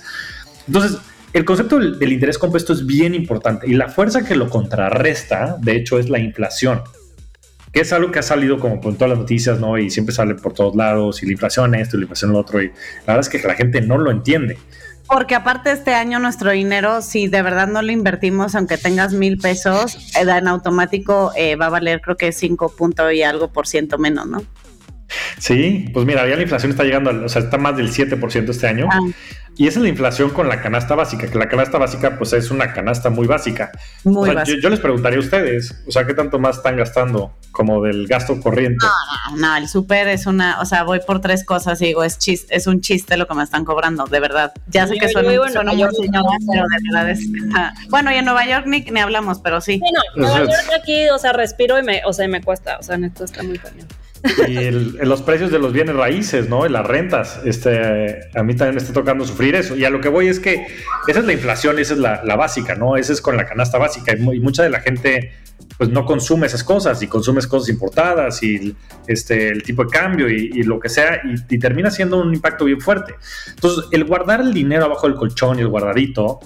[0.68, 1.00] Entonces,
[1.34, 5.76] el concepto del, interés compuesto es bien importante y la fuerza que lo contrarresta, de
[5.76, 6.82] hecho, es la inflación,
[7.72, 9.78] que es algo que ha salido como por todas las noticias, ¿no?
[9.78, 12.62] Y siempre sale por todos lados, y la inflación esto, y la inflación lo otro,
[12.62, 14.58] y la verdad es que la gente no lo entiende.
[15.08, 19.38] Porque aparte este año nuestro dinero, si de verdad no lo invertimos, aunque tengas mil
[19.38, 23.68] pesos, eh, en automático eh, va a valer creo que 5 puntos y algo por
[23.68, 24.44] ciento menos, ¿no?
[25.38, 28.68] Sí, pues mira, ya la inflación está llegando, o sea, está más del 7% este
[28.68, 28.90] año.
[28.92, 29.00] Ah.
[29.58, 32.52] Y esa es la inflación con la canasta básica, que la canasta básica pues es
[32.52, 33.72] una canasta muy básica.
[34.04, 34.30] Muy
[34.62, 38.40] Yo, les preguntaría a ustedes, o sea, ¿qué tanto más están gastando como del gasto
[38.40, 38.86] corriente?
[38.86, 42.04] No, no, no el súper es una, o sea, voy por tres cosas y digo,
[42.04, 44.54] es chiste, es un chiste lo que me están cobrando, de verdad.
[44.68, 47.28] Ya sé que suena, suena muy señora, pero de verdad es...
[47.90, 49.82] bueno, y en Nueva York ni, ni hablamos, pero sí.
[49.84, 52.84] Sí, no, Nueva York aquí, o sea, respiro y me, o sea, me cuesta, o
[52.84, 53.88] sea, esto está muy cañón.
[54.48, 56.66] Y los precios de los bienes raíces, ¿no?
[56.66, 57.42] Y las rentas.
[57.46, 59.76] Este, a mí también me está tocando sufrir eso.
[59.76, 60.68] Y a lo que voy es que
[61.08, 62.98] esa es la inflación, esa es la, básica, ¿no?
[62.98, 64.14] Esa es con la canasta básica.
[64.14, 65.32] Y, mucha de la gente
[65.78, 68.76] pues no consume esas cosas y consumes cosas importadas y
[69.08, 72.82] este, el tipo de cambio y, lo que sea y, termina siendo un impacto bien
[72.82, 73.16] fuerte.
[73.50, 76.40] Entonces, el guardar el dinero abajo del colchón y el guardadito,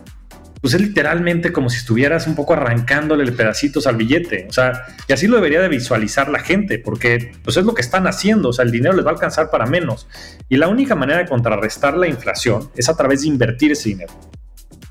[0.62, 4.46] pues es literalmente como si estuvieras un poco arrancándole pedacitos al billete.
[4.48, 7.82] O sea, y así lo debería de visualizar la gente, porque pues es lo que
[7.82, 8.50] están haciendo.
[8.50, 10.08] O sea, el dinero les va a alcanzar para menos.
[10.50, 14.14] Y la única manera de contrarrestar la inflación es a través de invertir ese dinero.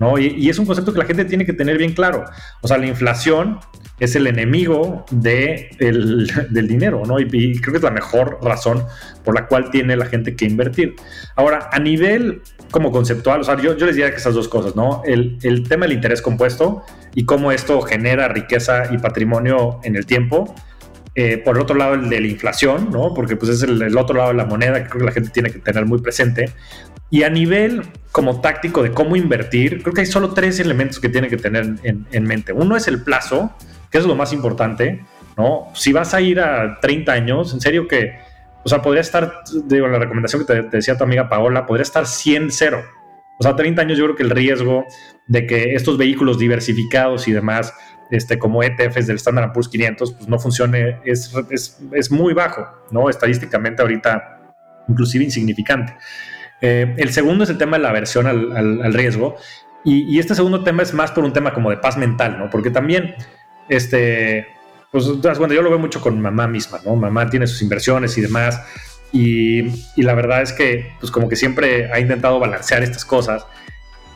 [0.00, 0.18] ¿no?
[0.18, 2.24] Y, es un concepto que la gente tiene que tener bien claro.
[2.62, 3.60] O sea, la inflación
[4.00, 5.68] es el enemigo de
[6.50, 7.20] del dinero, ¿no?
[7.20, 8.84] Y, y, creo que es la mejor razón
[9.24, 10.96] por la cual tiene la gente que invertir.
[11.36, 14.76] Ahora, a nivel como conceptual, o sea, yo, yo les diría que esas dos cosas,
[14.76, 15.02] ¿no?
[15.04, 20.06] El, el tema del interés compuesto y cómo esto genera riqueza y patrimonio en el
[20.06, 20.54] tiempo.
[21.16, 23.12] Eh, por el otro lado, el de la inflación, ¿no?
[23.14, 25.50] Porque pues es el, otro lado de la moneda que creo que la gente tiene
[25.50, 26.50] que tener muy presente.
[27.10, 31.08] Y a nivel como táctico de cómo invertir, creo que hay solo tres elementos que
[31.08, 32.52] tiene que tener en, en mente.
[32.52, 33.52] Uno es el plazo,
[33.90, 35.04] que es lo más importante,
[35.36, 35.66] ¿no?
[35.74, 38.29] Si vas a ir a 30 años, en serio que
[38.62, 42.04] o sea, podría estar, digo, la recomendación que te, decía tu amiga Paola, podría estar
[42.04, 42.84] 100-0.
[43.38, 44.84] O sea, 30 años yo creo que el riesgo
[45.26, 47.72] de que estos vehículos diversificados y demás,
[48.10, 53.08] este, como ETFs del Standard Poor's 500, pues no funcione, es, es, muy bajo, ¿no?
[53.08, 54.40] Estadísticamente ahorita
[54.88, 55.96] inclusive insignificante.
[56.60, 59.36] Eh, el segundo es el tema de la aversión al, al, riesgo.
[59.84, 62.50] Y, y, este segundo tema es más por un tema como de paz mental, ¿no?
[62.50, 63.14] Porque también,
[63.70, 64.48] este,
[64.90, 65.06] pues
[65.38, 66.96] bueno, yo lo veo mucho con mamá misma, ¿no?
[66.96, 68.60] Mamá tiene sus inversiones y demás.
[69.12, 69.60] Y,
[69.96, 73.44] y, la verdad es que, pues como que siempre ha intentado balancear estas cosas.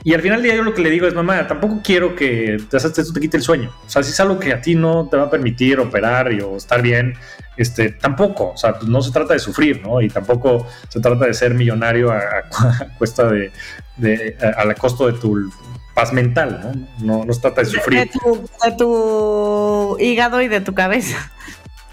[0.05, 2.57] Y al final del día yo lo que le digo es, mamá, tampoco quiero que
[2.57, 3.73] esto te quite el sueño.
[3.87, 6.43] O sea, si es algo que a ti no te va a permitir operar y,
[6.43, 7.15] o estar bien,
[7.57, 8.51] este, tampoco.
[8.51, 10.03] O sea, pues no se trata de sufrir, ¿no?
[10.03, 12.21] Y tampoco se trata de ser millonario a,
[12.99, 13.51] cuesta de,
[13.97, 15.51] de a, a, costo de tu
[15.95, 17.17] paz mental, ¿no?
[17.19, 18.11] No, no se trata de sufrir.
[18.11, 21.31] De tu, hígado y de tu cabeza.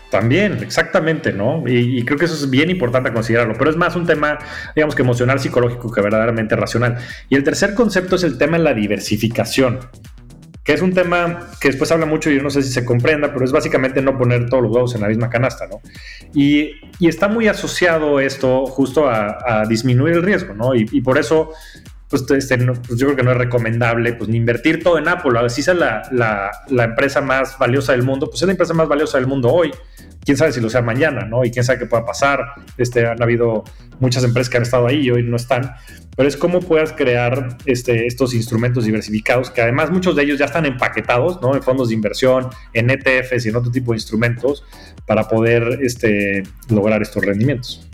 [0.10, 1.64] También, exactamente, ¿no?
[1.66, 4.40] Y, creo que eso es bien importante considerarlo, pero es más un tema,
[4.76, 6.98] digamos que emocional, psicológico que verdaderamente racional.
[7.30, 9.80] Y el tercer concepto es el tema de la diversificación,
[10.66, 13.32] que es un tema que después habla mucho y yo no sé si se comprenda,
[13.32, 15.80] pero es básicamente no poner todos los huevos en la misma canasta, ¿no?
[16.34, 20.76] Y, está muy asociado esto justo a, disminuir el riesgo, ¿no?
[20.76, 21.54] Y, y por eso
[22.12, 25.32] pues, este, pues, yo creo que no es recomendable pues, ni invertir todo en Apple.
[25.50, 28.90] Si es la, la, la, empresa más valiosa del mundo, pues es la empresa más
[28.90, 29.72] valiosa del mundo hoy.
[30.24, 31.46] Quién sabe si lo sea mañana, ¿no?
[31.46, 32.40] Y quién sabe qué pueda pasar.
[32.78, 33.64] Este, han habido
[34.00, 35.74] muchas empresas que han estado ahí y hoy no están.
[36.18, 40.46] Pero es cómo puedas crear este, estos instrumentos diversificados, que además muchos de ellos ya
[40.46, 41.56] están empaquetados, ¿no?
[41.56, 44.66] En fondos de inversión, en ETFs y en otro tipo de instrumentos
[45.08, 47.90] para poder este, lograr estos rendimientos.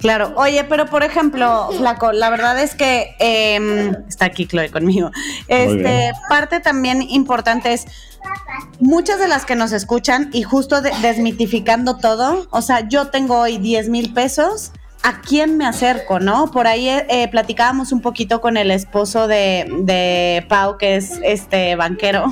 [0.00, 5.10] Claro, oye, pero por ejemplo, Flaco, la verdad es que em, está aquí Chloe conmigo.
[5.46, 7.86] Este, parte también importante es
[8.80, 13.58] muchas de las que nos escuchan y justo desmitificando todo, o sea, yo tengo hoy
[13.58, 16.50] 10 mil pesos, ¿a quién me acerco, no?
[16.50, 21.76] Por ahí eh, platicábamos un poquito con el esposo de, de, Pau, que es este
[21.76, 22.24] banquero,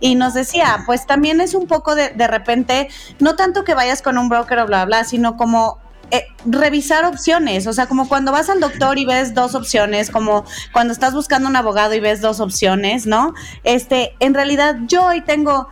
[0.00, 2.88] y nos decía, pues también es un poco de, de repente,
[3.20, 7.66] no tanto que vayas con un broker o bla, bla, sino como eh, revisar opciones,
[7.66, 11.48] o sea, como cuando vas al doctor y ves dos opciones, como cuando estás buscando
[11.48, 13.34] un abogado y ves dos opciones, ¿no?
[13.64, 15.68] Este, en realidad yo hoy tengo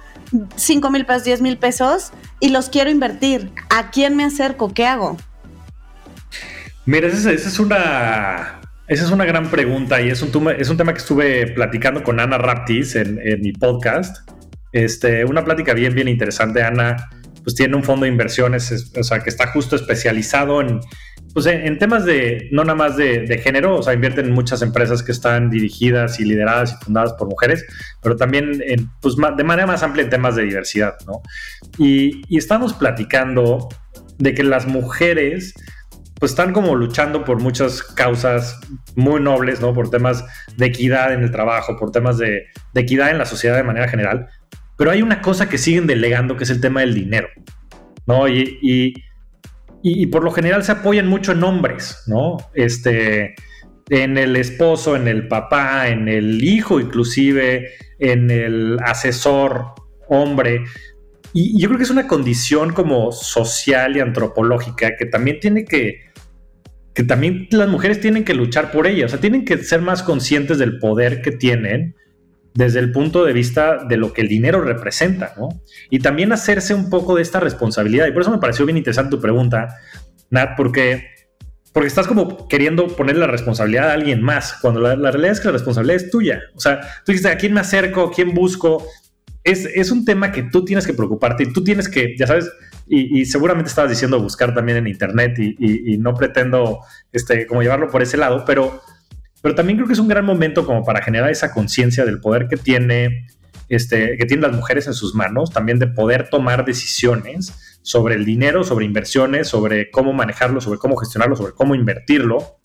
[0.56, 3.50] 5 mil pesos, 10 mil pesos y los quiero invertir.
[3.70, 4.72] ¿A quién me acerco?
[4.72, 5.16] ¿Qué hago?
[6.86, 10.92] Mira, esa, es una esa es una gran pregunta y es un, es un tema
[10.92, 14.28] que estuve platicando con Ana Raptis en, en mi podcast.
[14.72, 16.62] Este, una plática bien, bien interesante.
[16.62, 17.08] Ana
[17.42, 20.80] pues tiene un fondo de inversiones, o sea, que está justo especializado en,
[21.34, 25.02] pues en, temas de, no nada más de, género, o sea, invierten en muchas empresas
[25.02, 27.64] que están dirigidas y lideradas y fundadas por mujeres,
[28.02, 31.22] pero también en, pues, de manera más amplia en temas de diversidad, ¿no?
[31.78, 33.68] Y, estamos platicando
[34.18, 35.54] de que las mujeres
[36.18, 38.60] pues están como luchando por muchas causas
[38.94, 39.74] muy nobles, ¿no?
[39.74, 40.24] Por temas
[40.56, 43.88] de equidad en el trabajo, por temas de, de equidad en la sociedad de manera
[43.88, 44.28] general,
[44.76, 47.28] pero hay una cosa que siguen delegando, que es el tema del dinero,
[48.06, 48.28] ¿no?
[48.28, 48.94] Y,
[49.82, 52.36] y, por lo general se apoyan mucho en hombres, ¿no?
[52.54, 53.34] Este,
[53.90, 59.66] en el esposo, en el papá, en el hijo inclusive, en el asesor
[60.08, 60.64] hombre.
[61.32, 66.00] Y, yo creo que es una condición como social y antropológica que también tiene que,
[66.94, 70.02] que también las mujeres tienen que luchar por ella, o sea, tienen que ser más
[70.02, 71.96] conscientes del poder que tienen
[72.54, 75.48] desde el punto de vista de lo que el dinero representa, ¿no?
[75.90, 78.06] Y también hacerse un poco de esta responsabilidad.
[78.06, 79.76] Y por eso me pareció bien interesante tu pregunta,
[80.30, 81.08] Nat, porque,
[81.72, 85.46] porque estás como queriendo poner la responsabilidad a alguien más, cuando la, realidad es que
[85.46, 86.40] la responsabilidad es tuya.
[86.54, 88.02] O sea, tú dices, ¿a quién me acerco?
[88.02, 88.86] ¿A quién busco?
[89.44, 92.50] Es, es un tema que tú tienes que preocuparte y tú tienes que, ya sabes,
[92.86, 97.88] y, seguramente estabas diciendo buscar también en internet y, y, no pretendo este, como llevarlo
[97.88, 98.82] por ese lado, pero
[99.42, 102.46] pero también creo que es un gran momento como para generar esa conciencia del poder
[102.48, 103.26] que tiene,
[103.68, 108.24] este, que tienen las mujeres en sus manos, también de poder tomar decisiones sobre el
[108.24, 112.58] dinero, sobre inversiones, sobre cómo manejarlo, sobre cómo gestionarlo, sobre cómo invertirlo.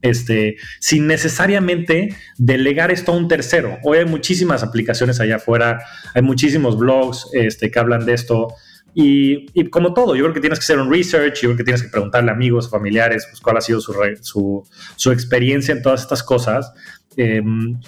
[0.00, 3.78] Este, sin necesariamente delegar esto a un tercero.
[3.82, 5.80] Hoy hay muchísimas aplicaciones allá afuera,
[6.14, 8.54] hay muchísimos blogs este, que hablan de esto.
[9.00, 11.84] Y, como todo, yo creo que tienes que hacer un research, yo creo que tienes
[11.84, 14.64] que preguntarle a amigos, familiares, pues, cuál ha sido su,
[14.96, 16.72] su, experiencia en todas estas cosas.
[17.16, 17.78] Em,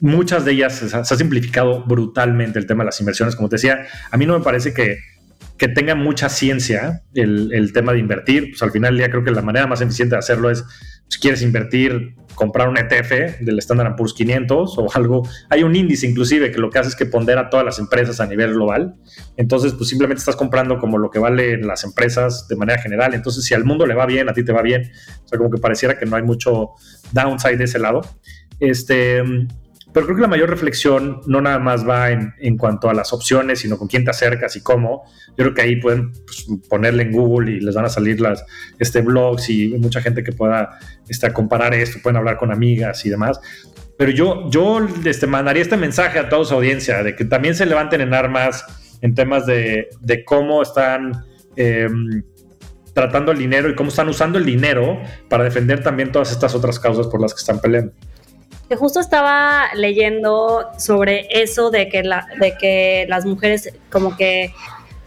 [0.00, 3.36] muchas de ellas se ha, simplificado brutalmente el tema de las inversiones.
[3.36, 5.00] Como te decía, a mí no me parece que,
[5.56, 8.50] que tenga mucha ciencia el, el, tema de invertir.
[8.50, 10.64] Pues al final ya creo que la manera más eficiente de hacerlo es,
[11.08, 15.28] si quieres invertir comprar un ETF del Standard Poor's 500 o algo.
[15.50, 18.26] Hay un índice inclusive que lo que hace es que pondera todas las empresas a
[18.26, 18.96] nivel global.
[19.36, 23.14] Entonces, pues simplemente estás comprando como lo que valen las empresas de manera general.
[23.14, 24.90] Entonces, si al mundo le va bien, a ti te va bien.
[25.24, 26.70] O sea, como que pareciera que no hay mucho
[27.12, 28.02] downside de ese lado.
[28.60, 29.22] Este,
[29.94, 33.60] pero creo que la mayor reflexión no nada más va en, cuanto a las opciones,
[33.60, 35.04] sino con quién te acercas y cómo.
[35.28, 38.44] Yo creo que ahí pueden pues, ponerle en Google y les van a salir las
[38.80, 43.10] este, blogs y mucha gente que pueda este, comparar esto, pueden hablar con amigas y
[43.10, 43.38] demás.
[43.96, 47.64] Pero yo, yo este, mandaría este mensaje a toda su audiencia de que también se
[47.64, 48.64] levanten en armas
[49.00, 52.24] en temas de, de cómo están em,
[52.94, 56.80] tratando el dinero y cómo están usando el dinero para defender también todas estas otras
[56.80, 57.92] causas por las que están peleando
[58.68, 64.52] que justo estaba leyendo sobre eso de que, la, de que las mujeres como que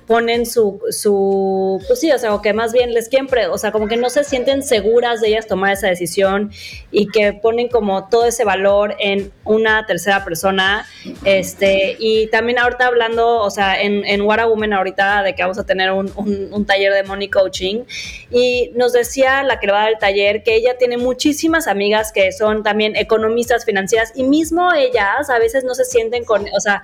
[0.08, 3.74] ponen su, su, pues sí, o sea, o que más bien les quieren, o sea,
[3.74, 6.52] como que no se sienten seguras de ellas tomar esa decisión
[6.92, 10.88] y que ponen como todo ese valor en una tercera persona,
[11.26, 15.44] este, y también ahorita hablando, o sea, en, en What a Woman ahorita de que
[15.44, 17.84] vamos a tener un, un, taller de money coaching,
[18.32, 22.14] y nos decía la que va a dar el taller que ella tiene muchísimas amigas
[22.14, 26.60] que son también economistas financieras y mismo ellas a veces no se sienten con, o
[26.62, 26.84] sea,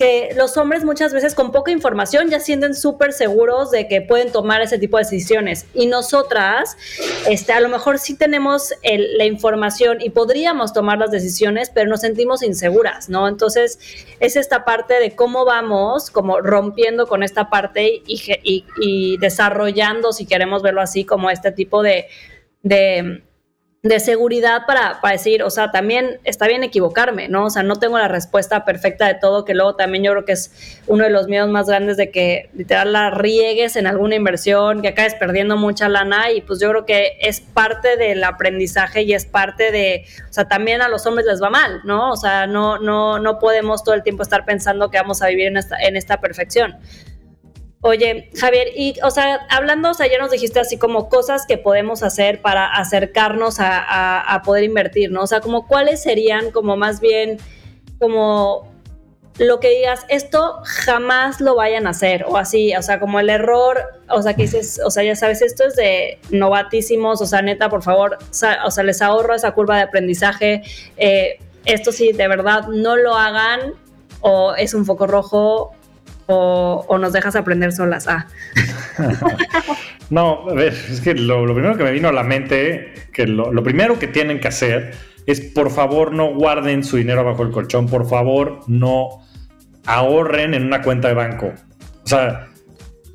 [0.00, 4.32] que los hombres muchas veces con poca información ya sienten súper seguros de que pueden
[4.32, 5.66] tomar ese tipo de decisiones.
[5.74, 6.78] Y nosotras,
[7.28, 12.00] este, a lo mejor sí tenemos la información y podríamos tomar las decisiones, pero nos
[12.00, 13.28] sentimos inseguras, ¿no?
[13.28, 13.78] Entonces,
[14.20, 20.62] es esta parte de cómo vamos como rompiendo con esta parte y, desarrollando, si queremos
[20.62, 22.06] verlo así, como este tipo de
[23.82, 27.46] de seguridad para, para, decir, o sea, también está bien equivocarme, ¿no?
[27.46, 30.32] O sea, no tengo la respuesta perfecta de todo, que luego también yo creo que
[30.32, 34.82] es uno de los miedos más grandes de que literal la riegues en alguna inversión,
[34.82, 39.14] que acabes perdiendo mucha lana y pues yo creo que es parte del aprendizaje y
[39.14, 42.10] es parte de, o sea, también a los hombres les va mal, ¿no?
[42.10, 45.46] O sea, no, no, no podemos todo el tiempo estar pensando que vamos a vivir
[45.46, 46.76] en esta, en esta perfección.
[47.82, 51.56] Oye, Javier, y, o sea, hablando, o sea, ya nos dijiste así como cosas que
[51.56, 55.22] podemos hacer para acercarnos a, poder invertir, ¿no?
[55.22, 57.38] O sea, como cuáles serían como más bien
[57.98, 58.70] como
[59.38, 63.30] lo que digas, esto jamás lo vayan a hacer, o así, o sea, como el
[63.30, 63.78] error,
[64.10, 67.70] o sea, que dices, o sea, ya sabes, esto es de novatísimos, o sea, neta,
[67.70, 70.62] por favor, o sea, les ahorro esa curva de aprendizaje,
[70.98, 73.72] eh, esto sí, de verdad, no lo hagan,
[74.20, 75.74] o es un foco rojo,
[76.30, 78.06] o, nos dejas aprender solas?
[78.08, 78.26] Ah.
[80.10, 83.62] no, a ver, es que lo, primero que me vino a la mente, que lo,
[83.62, 84.94] primero que tienen que hacer
[85.26, 89.26] es por favor no guarden su dinero bajo el colchón, por favor no
[89.86, 91.52] ahorren en una cuenta de banco.
[92.04, 92.48] O sea,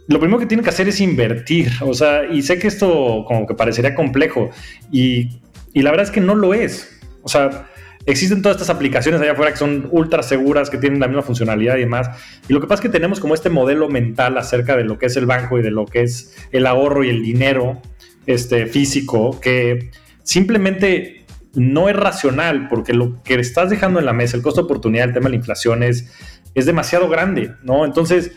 [0.08, 1.72] lo primero que tienen que hacer es invertir.
[1.82, 4.50] O sea, y sé que esto como que parecería complejo
[4.92, 5.42] y,
[5.74, 7.00] y la verdad es que no lo es.
[7.24, 7.68] O sea,
[8.06, 11.78] existen todas estas aplicaciones allá afuera que son ultra seguras, que tienen la misma funcionalidad
[11.78, 12.10] y demás.
[12.48, 15.08] Y lo que pasa es que tenemos como este modelo mental acerca de lo que
[15.08, 17.82] es el banco y de lo que es el ahorro y el dinero
[18.26, 19.92] este, físico, que
[20.24, 24.66] simplemente no es racional, porque lo que estás dejando en la mesa, el costo de
[24.66, 26.12] oportunidad, el tema de la inflación es,
[26.54, 27.86] es demasiado grande, ¿no?
[27.86, 28.32] Entonces,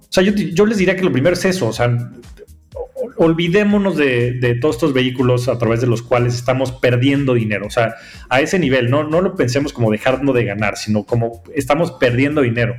[0.00, 2.10] o sea, yo, yo les diría que lo primero es eso, o sea,
[3.18, 7.66] olvidémonos de, todos estos vehículos a través de los cuales estamos perdiendo dinero.
[7.66, 7.94] O sea,
[8.28, 12.42] a ese nivel, no, no lo pensemos como dejando de ganar, sino como estamos perdiendo
[12.42, 12.76] dinero.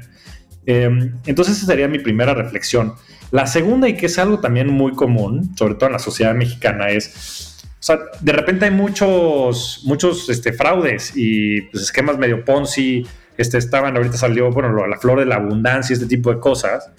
[0.66, 2.94] Em, entonces, esa sería mi primera reflexión.
[3.32, 6.90] La segunda, y que es algo también muy común, sobre todo en la sociedad mexicana,
[6.90, 13.06] es, o sea, de repente hay muchos, muchos este, fraudes y pues, esquemas medio Ponzi,
[13.38, 16.92] este, estaban, ahorita salió, bueno, la flor de la abundancia, este tipo de cosas.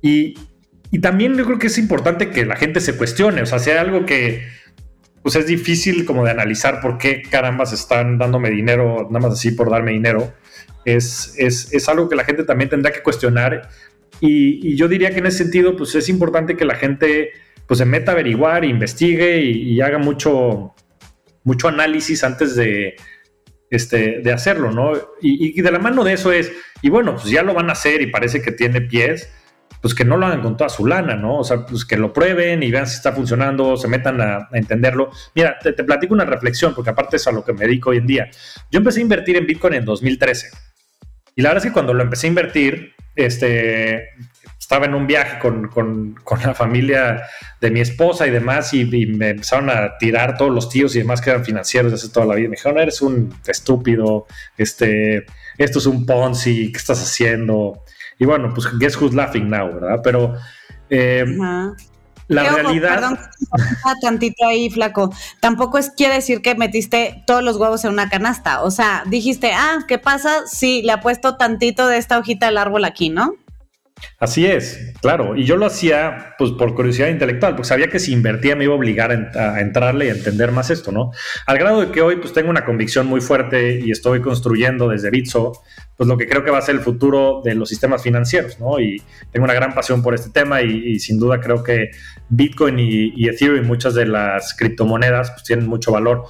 [0.00, 0.34] Y,
[0.90, 3.70] y también yo creo que es importante que la gente se cuestione, o sea, si
[3.70, 4.46] algo que
[5.22, 9.50] pues es difícil como de analizar por qué carambas están dándome dinero, nada más así
[9.50, 10.32] por darme dinero,
[10.84, 13.68] es, es, es algo que la gente también tendrá que cuestionar
[14.20, 17.30] y, yo diría que en ese sentido pues es importante que la gente
[17.66, 20.74] pues se meta a averiguar, investigue y, haga mucho,
[21.42, 22.94] mucho análisis antes de,
[23.68, 24.92] este, de hacerlo, ¿no?
[25.20, 27.72] Y, y, de la mano de eso es, y bueno, pues ya lo van a
[27.72, 29.28] hacer y parece que tiene pies,
[29.80, 31.38] pues que no lo hagan con toda su lana, ¿no?
[31.38, 35.10] O sea, pues que lo prueben y vean si está funcionando, se metan a, entenderlo.
[35.34, 38.06] Mira, te, platico una reflexión, porque aparte es a lo que me dedico hoy en
[38.06, 38.30] día.
[38.70, 40.48] Yo empecé a invertir en Bitcoin en 2013.
[41.34, 44.10] Y la verdad es que cuando lo empecé a invertir, este,
[44.58, 47.22] estaba en un viaje con, con, la familia
[47.60, 51.20] de mi esposa y demás, y, me empezaron a tirar todos los tíos y demás
[51.20, 52.48] que eran financieros de hace toda la vida.
[52.48, 55.24] Me dijeron, eres un estúpido, este,
[55.56, 57.84] esto es un Ponzi, ¿qué estás haciendo?
[58.18, 60.00] Y bueno, pues guess who's laughing now, ¿verdad?
[60.02, 60.34] Pero
[60.88, 61.24] eh,
[62.28, 62.94] la realidad.
[62.94, 63.18] Perdón,
[64.00, 65.12] tantito ahí, flaco.
[65.40, 68.62] Tampoco es quiere decir que metiste todos los huevos en una canasta.
[68.62, 72.84] O sea, dijiste, ah, ¿qué pasa si le apuesto tantito de esta hojita del árbol
[72.84, 73.36] aquí, no?
[74.18, 75.36] Así es, claro.
[75.36, 78.72] Y yo lo hacía pues por curiosidad intelectual, porque sabía que si invertía me iba
[78.72, 81.12] a obligar a, entrarle y a entender más esto, ¿no?
[81.46, 85.10] Al grado de que hoy pues tengo una convicción muy fuerte y estoy construyendo desde
[85.10, 85.52] Bitso
[85.96, 88.78] pues lo que creo que va a ser el futuro de los sistemas financieros, ¿no?
[88.80, 91.90] Y tengo una gran pasión por este tema y, sin duda creo que
[92.28, 96.24] Bitcoin y, Ethereum y muchas de las criptomonedas pues tienen mucho valor.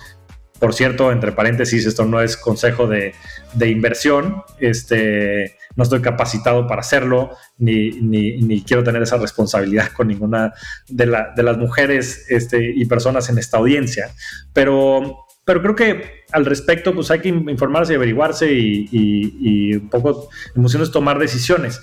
[0.58, 3.14] Por cierto, entre paréntesis, esto no es consejo de,
[3.54, 10.08] de inversión, este no estoy capacitado para hacerlo, ni, ni, quiero tener esa responsabilidad con
[10.08, 10.52] ninguna
[10.88, 14.10] de, las mujeres este, y personas en esta audiencia.
[14.54, 20.30] Pero, pero creo que al respecto, pues hay que informarse y averiguarse y, un poco,
[20.54, 21.80] emociones, tomar decisiones.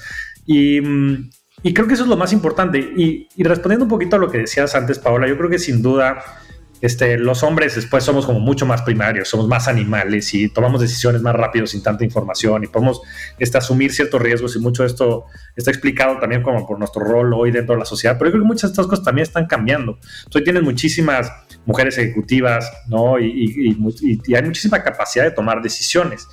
[0.47, 0.79] Y,
[1.61, 2.79] y, creo que eso es lo más importante.
[2.79, 5.83] Y, y respondiendo un poquito a lo que decías antes, Paola, yo creo que sin
[5.83, 6.23] duda
[6.83, 11.21] este, los hombres después somos como mucho más primarios, somos más animales y tomamos decisiones
[11.21, 13.01] más rápido sin tanta información y podemos
[13.39, 15.23] este, asumir ciertos riesgos y mucho de esto
[15.55, 18.43] está explicado también como por nuestro rol hoy dentro de la sociedad, pero yo creo
[18.43, 19.97] que muchas de estas cosas también están cambiando.
[20.35, 21.31] Hoy tienes muchísimas
[21.65, 23.17] mujeres ejecutivas, ¿no?
[23.17, 26.27] Y, y, hay muchísima capacidad de tomar decisiones.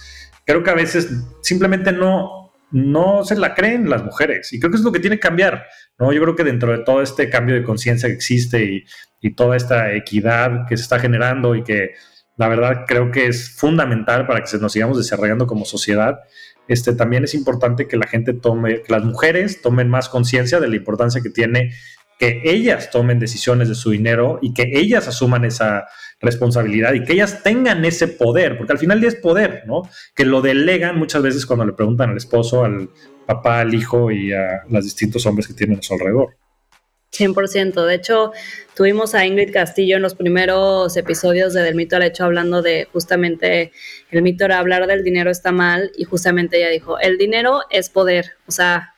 [0.45, 1.11] Creo que a veces
[1.43, 2.40] simplemente no,
[2.71, 5.67] no se la creen las mujeres y creo que es lo que tiene que cambiar.
[5.99, 6.13] ¿no?
[6.13, 8.85] Yo creo que dentro de todo este cambio de conciencia que existe y,
[9.21, 11.93] y toda esta equidad que se está generando y que
[12.37, 16.21] la verdad creo que es fundamental para que nos sigamos desarrollando como sociedad.
[16.69, 20.69] Este, también es importante que la gente tome, que las mujeres tomen más conciencia de
[20.69, 21.73] la importancia que tiene
[22.21, 25.87] que ellas tomen decisiones de su dinero y que ellas asuman esa
[26.21, 29.83] responsabilidad y que ellas tengan ese poder, porque al final es poder, ¿no?
[30.15, 32.91] Que lo delegan muchas veces cuando le preguntan al esposo, al
[33.27, 36.37] papá, al hijo y a los distintos hombres que tienen a su alrededor.
[37.13, 37.87] 100%.
[37.87, 38.33] De hecho,
[38.75, 42.89] tuvimos a Ingrid Castillo en los primeros episodios de Del mito al hecho hablando de
[42.93, 43.73] justamente
[44.11, 47.91] el mito era hablar del dinero está mal y justamente ella dijo, el dinero es
[47.91, 48.95] poder, o sea,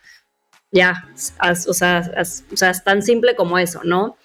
[0.70, 1.09] ya,
[1.41, 2.11] o, sea,
[2.51, 4.16] o sea, es tan simple como eso, ¿no?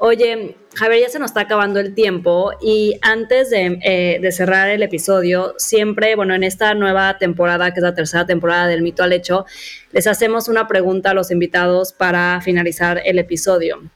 [0.00, 4.84] Oye, Javier, ya se nos está acabando el tiempo y antes eh, de, cerrar el
[4.84, 9.12] episodio, siempre, bueno, en esta nueva temporada, que es la tercera temporada del mito al
[9.12, 9.44] hecho,
[9.90, 13.90] les hacemos una pregunta a los invitados para finalizar el episodio.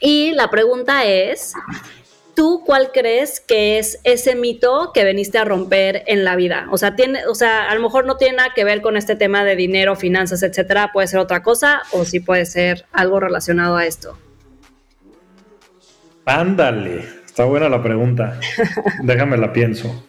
[0.00, 1.52] Y la pregunta es,
[2.34, 6.66] ¿tú cuál crees que es ese mito que veniste a romper en la vida?
[6.72, 9.14] O sea, tiene, o sea, a lo mejor no tiene nada que ver con este
[9.14, 13.76] tema de dinero, finanzas, etcétera, puede ser otra cosa o sí puede ser algo relacionado
[13.76, 14.18] a esto.
[16.28, 18.38] Ándale, está buena la pregunta.
[19.02, 20.06] Déjame la pienso.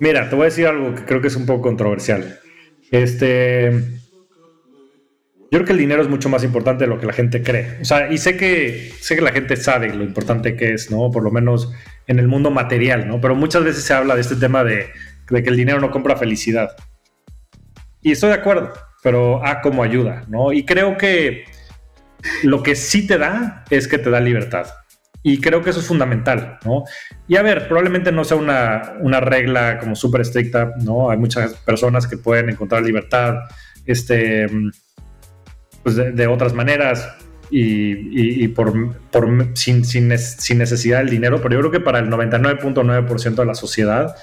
[0.00, 2.40] Mira, te voy a decir algo que creo que es un poco controversial.
[2.90, 7.44] Este, yo creo que el dinero es mucho más importante de lo que la gente
[7.44, 7.78] cree.
[7.80, 11.12] O sea, y sé que sé que la gente sabe lo importante que es, ¿no?
[11.12, 11.72] Por lo menos
[12.08, 13.20] en el mundo material, ¿no?
[13.20, 14.88] Pero muchas veces se habla de este tema de,
[15.30, 16.70] de que el dinero no compra felicidad.
[18.00, 20.52] Y estoy de acuerdo, pero a como ayuda, ¿no?
[20.52, 21.44] Y creo que
[22.42, 24.66] lo que sí te da es que te da libertad.
[25.24, 26.82] Y creo que eso es fundamental, ¿no?
[27.28, 31.10] Y a ver, probablemente no sea una, una regla como súper estricta, ¿no?
[31.10, 33.36] Hay muchas personas que pueden encontrar libertad
[33.86, 34.48] este,
[35.82, 37.16] pues de, otras maneras.
[37.50, 38.72] y, por,
[39.54, 44.16] sin, sin, necesidad del dinero, pero yo creo que para el 99.9% de la sociedad,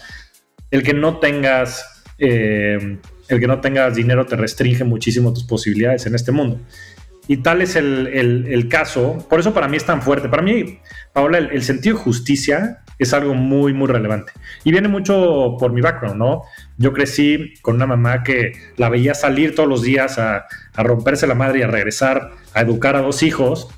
[0.72, 2.04] el que no tengas...
[2.18, 6.60] Eh, el que no tengas dinero te restringe muchísimo tus posibilidades en este mundo.
[7.32, 10.30] Y tal es el, caso, por eso para mí es tan fuerte.
[10.30, 10.80] Para mí,
[11.14, 14.32] Paola, el, sentido de justicia es algo muy, muy relevante.
[14.64, 16.42] Y viene mucho por mi background, ¿no?
[16.80, 21.28] Yo crecí con una mamá que la veía salir todos los días a, a romperse
[21.28, 23.70] la madre y a regresar a educar a dos hijos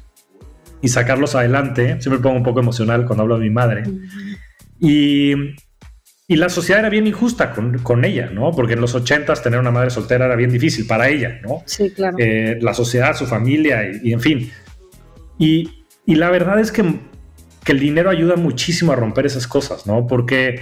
[0.81, 1.99] y sacarlos adelante.
[1.99, 3.83] Siempre me pongo un poco emocional cuando hablo de mi madre.
[4.79, 5.33] Y
[6.31, 8.51] y la sociedad era bien injusta con, ella, ¿no?
[8.51, 11.61] Porque en los ochentas tener una madre soltera era bien difícil para ella, ¿no?
[11.65, 12.15] Sí, claro.
[12.17, 14.49] Eh, la sociedad, su familia y, en fin.
[15.37, 16.85] Y, la verdad es que,
[17.65, 20.07] el dinero ayuda muchísimo a romper esas cosas, ¿no?
[20.07, 20.61] Porque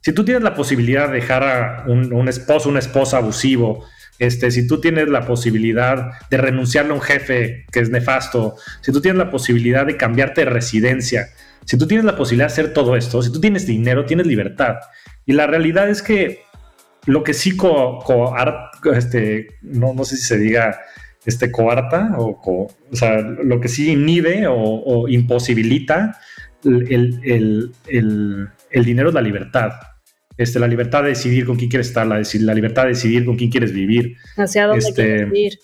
[0.00, 3.84] si tú tienes la posibilidad de dejar a un, esposo, una esposa abusivo,
[4.18, 8.90] este, si tú tienes la posibilidad de renunciarle a un jefe que es nefasto, si
[8.90, 11.28] tú tienes la posibilidad de cambiarte de residencia,
[11.66, 14.76] si tú tienes la posibilidad de hacer todo esto, si tú tienes dinero, tienes libertad.
[15.26, 16.40] Y la realidad es que
[17.06, 18.04] lo que sí co,
[18.94, 20.78] este, no, no sé si se diga
[21.24, 26.18] este, coarta o, o sea, lo que sí inhibe o, imposibilita
[26.64, 27.72] el,
[28.72, 29.72] dinero es la libertad.
[30.36, 33.36] Este, la libertad de decidir con quién quieres estar, la, la libertad de decidir con
[33.36, 34.16] quién quieres vivir.
[34.36, 35.58] Hacia dónde este, quieres ir.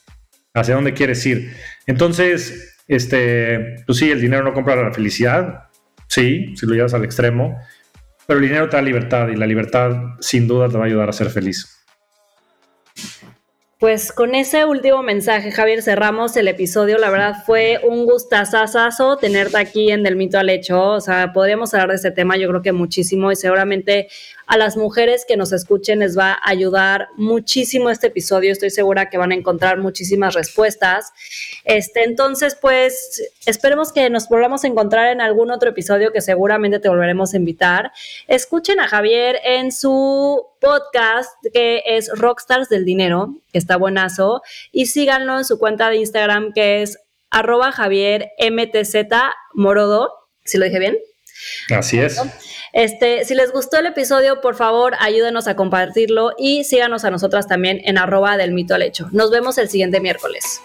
[0.54, 1.52] Hacia dónde quieres ir.
[1.86, 5.68] Entonces, este, pues sí, el dinero no compra la felicidad,
[6.12, 7.58] sí, si lo llevas al extremo,
[8.26, 11.08] pero el dinero te da libertad y la libertad sin duda te va a ayudar
[11.08, 11.78] a ser feliz.
[13.78, 16.98] Pues con ese último mensaje, Javier, cerramos el episodio.
[16.98, 20.80] La verdad fue un gustazazazo tenerte aquí en Del Mito al Hecho.
[20.90, 24.08] O sea, podríamos hablar de este tema, yo creo que muchísimo y seguramente
[24.52, 28.52] a las mujeres que nos escuchen les va a ayudar muchísimo este episodio.
[28.52, 31.10] Estoy segura que van a encontrar muchísimas respuestas.
[31.64, 36.80] Este, entonces, pues esperemos que nos volvamos a encontrar en algún otro episodio que seguramente
[36.80, 37.92] te volveremos a invitar.
[38.28, 44.84] Escuchen a Javier en su podcast que es Rockstars del Dinero, que está buenazo, y
[44.84, 46.98] síganlo en su cuenta de Instagram que es
[47.30, 48.96] arroba Javier MTZ
[49.54, 50.12] Morodo,
[50.44, 50.98] si lo dije bien.
[51.70, 52.20] Así es.
[52.72, 57.46] Este, si les gustó el episodio, por favor, ayúdenos a compartirlo y síganos a nosotras
[57.46, 59.08] también en arroba del mito al hecho.
[59.12, 60.62] Nos vemos el siguiente miércoles.